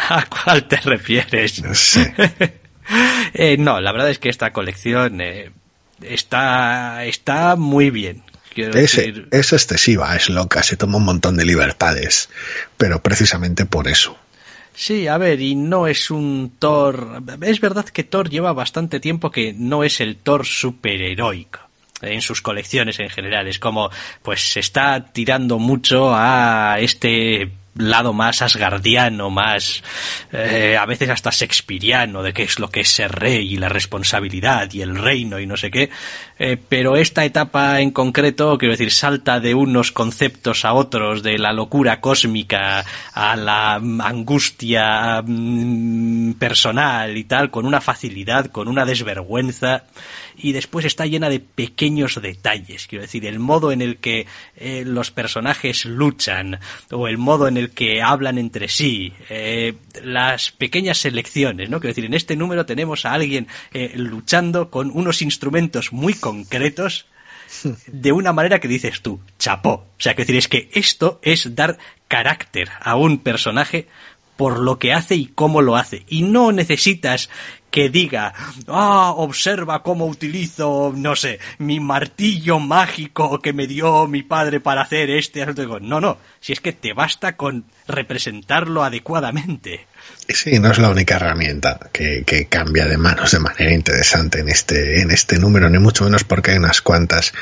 [0.45, 1.63] cuál te refieres.
[1.63, 2.15] No sé.
[3.35, 5.51] eh, no, la verdad es que esta colección eh,
[6.03, 8.23] está, está muy bien
[8.57, 12.29] es, es excesiva, es loca, se toma un montón de libertades,
[12.77, 14.17] pero precisamente por eso.
[14.75, 17.23] Sí, a ver, y no es un Thor.
[17.43, 21.61] Es verdad que Thor lleva bastante tiempo que no es el Thor superheroico
[22.03, 23.47] en sus colecciones en general.
[23.47, 23.91] Es como,
[24.23, 29.83] pues se está tirando mucho a este lado más asgardiano, más
[30.33, 33.69] eh, a veces hasta shakespeariano de qué es lo que es ser rey y la
[33.69, 35.91] responsabilidad y el reino y no sé qué.
[36.39, 41.39] Eh, pero esta etapa en concreto, quiero decir, salta de unos conceptos a otros, de
[41.39, 48.85] la locura cósmica a la angustia mm, personal y tal, con una facilidad, con una
[48.85, 49.85] desvergüenza
[50.37, 52.87] y después está llena de pequeños detalles.
[52.87, 56.59] Quiero decir, el modo en el que eh, los personajes luchan
[56.91, 61.81] o el modo en el que hablan entre sí, eh, las pequeñas selecciones, ¿no?
[61.81, 67.07] Quiero decir, en este número tenemos a alguien eh, luchando con unos instrumentos muy concretos
[67.87, 69.71] de una manera que dices tú, chapó.
[69.71, 73.89] O sea, quiero decir, es que esto es dar carácter a un personaje
[74.37, 76.05] por lo que hace y cómo lo hace.
[76.09, 77.31] Y no necesitas
[77.75, 78.33] que diga,
[78.69, 84.83] ah, observa cómo utilizo, no sé, mi martillo mágico que me dio mi padre para
[84.83, 85.45] hacer este.
[85.81, 89.89] No, no, si es que te basta con representarlo adecuadamente.
[90.29, 94.51] Sí, no es la única herramienta que, que, cambia de manos de manera interesante en
[94.51, 97.33] este, en este número, ni mucho menos porque hay unas cuantas.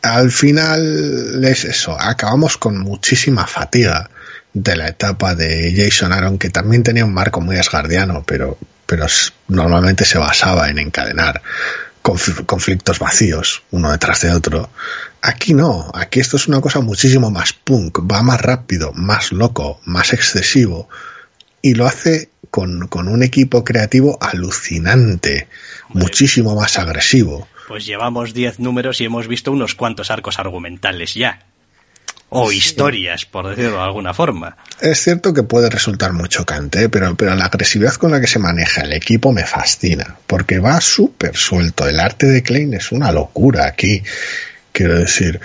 [0.00, 4.08] Al final es eso, acabamos con muchísima fatiga
[4.54, 8.56] de la etapa de Jason Aaron, que también tenía un marco muy asgardiano, pero,
[8.86, 9.06] pero
[9.48, 11.42] normalmente se basaba en encadenar
[12.02, 14.68] conflictos vacíos uno detrás de otro.
[15.22, 19.80] Aquí no, aquí esto es una cosa muchísimo más punk, va más rápido, más loco,
[19.84, 20.88] más excesivo
[21.62, 25.48] y lo hace con, con un equipo creativo alucinante,
[25.88, 27.48] muchísimo más agresivo.
[27.68, 31.46] Pues llevamos 10 números y hemos visto unos cuantos arcos argumentales ya
[32.34, 34.56] o historias, por decirlo de alguna forma.
[34.80, 38.38] Es cierto que puede resultar muy chocante, pero, pero la agresividad con la que se
[38.38, 41.86] maneja el equipo me fascina, porque va súper suelto.
[41.86, 44.02] El arte de Klein es una locura aquí,
[44.72, 45.40] quiero decir.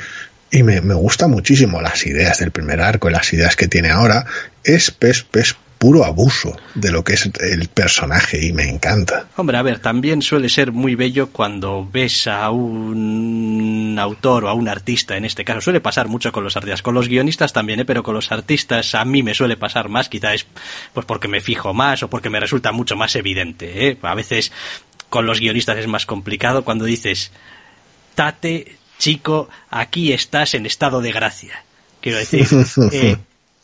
[0.52, 3.92] Y me, me gusta muchísimo las ideas del primer arco y las ideas que tiene
[3.92, 4.26] ahora.
[4.64, 9.28] Es, pes pes puro abuso de lo que es el personaje y me encanta.
[9.38, 14.54] Hombre, a ver, también suele ser muy bello cuando ves a un autor o a
[14.54, 17.80] un artista, en este caso suele pasar mucho con los artistas, con los guionistas también,
[17.80, 17.86] ¿eh?
[17.86, 20.48] pero con los artistas a mí me suele pasar más, quizás es
[20.94, 23.88] pues porque me fijo más o porque me resulta mucho más evidente.
[23.88, 23.98] ¿eh?
[24.02, 24.52] A veces
[25.10, 27.32] con los guionistas es más complicado cuando dices,
[28.16, 31.64] Tate, chico, aquí estás en estado de gracia.
[32.02, 32.46] Quiero decir,
[32.92, 33.18] eh,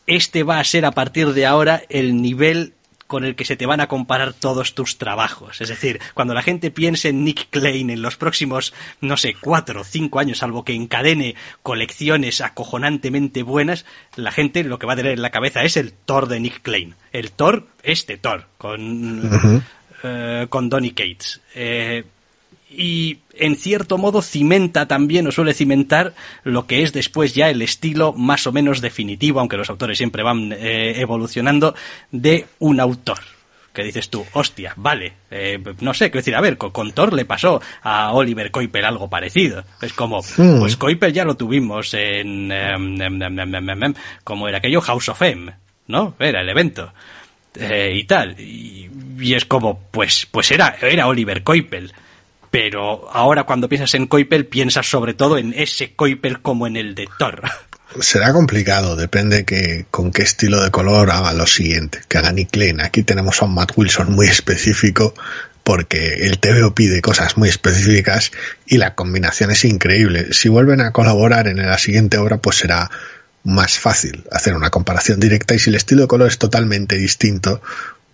[0.06, 2.74] este va a ser a partir de ahora el nivel
[3.06, 5.60] con el que se te van a comparar todos tus trabajos.
[5.60, 9.82] Es decir, cuando la gente piense en Nick Klein en los próximos, no sé, cuatro
[9.82, 13.84] o cinco años, salvo que encadene colecciones acojonantemente buenas,
[14.16, 16.62] la gente lo que va a tener en la cabeza es el Thor de Nick
[16.62, 16.94] Klein.
[17.12, 19.62] El Thor, este Thor, con,
[20.02, 21.40] eh, con Donny Cates.
[21.54, 22.04] Eh,
[22.68, 26.14] y en cierto modo cimenta también o suele cimentar
[26.44, 30.22] lo que es después ya el estilo más o menos definitivo, aunque los autores siempre
[30.22, 31.74] van eh, evolucionando,
[32.10, 33.18] de un autor.
[33.72, 37.26] Que dices tú, hostia, vale, eh, no sé, quiero decir, a ver, con, Thor le
[37.26, 39.64] pasó a Oliver Coipel algo parecido.
[39.82, 40.22] Es como,
[40.58, 45.52] pues Coipel ya lo tuvimos en, em, em, em, como era aquello, House of M,
[45.88, 46.14] ¿no?
[46.18, 46.90] Era el evento.
[47.54, 48.40] Eh, y tal.
[48.40, 51.92] Y, y, es como, pues, pues era, era Oliver Coipel
[52.58, 56.94] pero ahora cuando piensas en Coipel piensas sobre todo en ese Coipel como en el
[56.94, 57.42] de Thor.
[58.00, 62.56] Será complicado, depende que con qué estilo de color haga lo siguiente, que haga Nick
[62.56, 62.82] Lane.
[62.82, 65.12] Aquí tenemos a un Matt Wilson muy específico
[65.64, 68.32] porque el TVO pide cosas muy específicas
[68.64, 70.32] y la combinación es increíble.
[70.32, 72.90] Si vuelven a colaborar en la siguiente obra, pues será
[73.44, 77.60] más fácil hacer una comparación directa y si el estilo de color es totalmente distinto,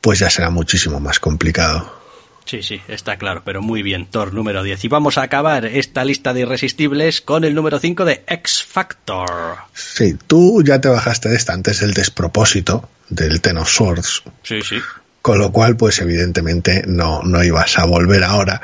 [0.01, 2.01] pues ya será muchísimo más complicado.
[2.45, 4.84] Sí, sí, está claro, pero muy bien, Thor número 10.
[4.84, 9.57] Y vamos a acabar esta lista de irresistibles con el número 5 de X Factor.
[9.72, 14.22] Sí, tú ya te bajaste de esta antes del despropósito del Ten of Swords.
[14.43, 14.76] Sí, sí.
[15.20, 18.61] Con lo cual, pues evidentemente no, no ibas a volver ahora.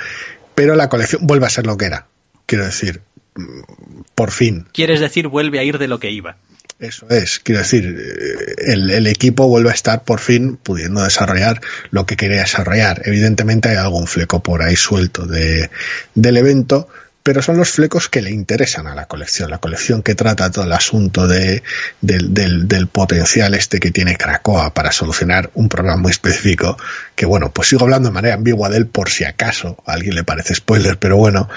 [0.55, 2.07] Pero la colección vuelve a ser lo que era.
[2.47, 3.03] Quiero decir,
[3.37, 4.67] mm, por fin.
[4.73, 6.37] ¿Quieres decir vuelve a ir de lo que iba?
[6.79, 11.61] Eso es, quiero decir, eh, el, el, equipo vuelve a estar por fin pudiendo desarrollar
[11.91, 13.03] lo que quería desarrollar.
[13.05, 15.71] Evidentemente hay algún fleco por ahí suelto de,
[16.15, 16.89] del evento,
[17.29, 20.65] pero son los flecos que le interesan a la colección, la colección que trata todo
[20.65, 21.63] el asunto de,
[22.01, 26.79] del, potencial este que tiene Krakoa para solucionar un problema muy específico,
[27.15, 30.15] que bueno, pues sigo hablando de manera ambigua de él por si acaso a alguien
[30.15, 31.51] le parece spoiler, pero bueno,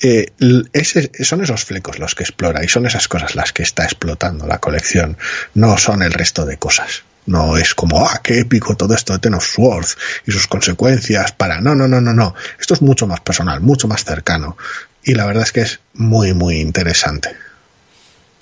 [0.00, 0.32] eh,
[1.20, 4.60] son esos flecos los que explora y son esas cosas las que está explotando la
[4.60, 5.18] colección,
[5.52, 7.02] no son el resto de cosas.
[7.28, 11.30] No es como, ah, qué épico todo esto de Ten of Swords y sus consecuencias
[11.32, 11.60] para...
[11.60, 12.34] No, no, no, no, no.
[12.58, 14.56] Esto es mucho más personal, mucho más cercano.
[15.08, 17.30] Y la verdad es que es muy, muy interesante.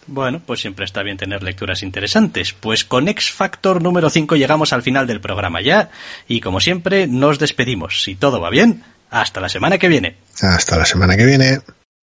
[0.08, 2.54] Bueno, pues siempre está bien tener lecturas interesantes.
[2.54, 5.90] Pues con X Factor número 5 llegamos al final del programa ya.
[6.26, 8.02] Y como siempre, nos despedimos.
[8.02, 10.16] Si todo va bien, hasta la semana que viene.
[10.40, 11.60] Hasta la semana que viene.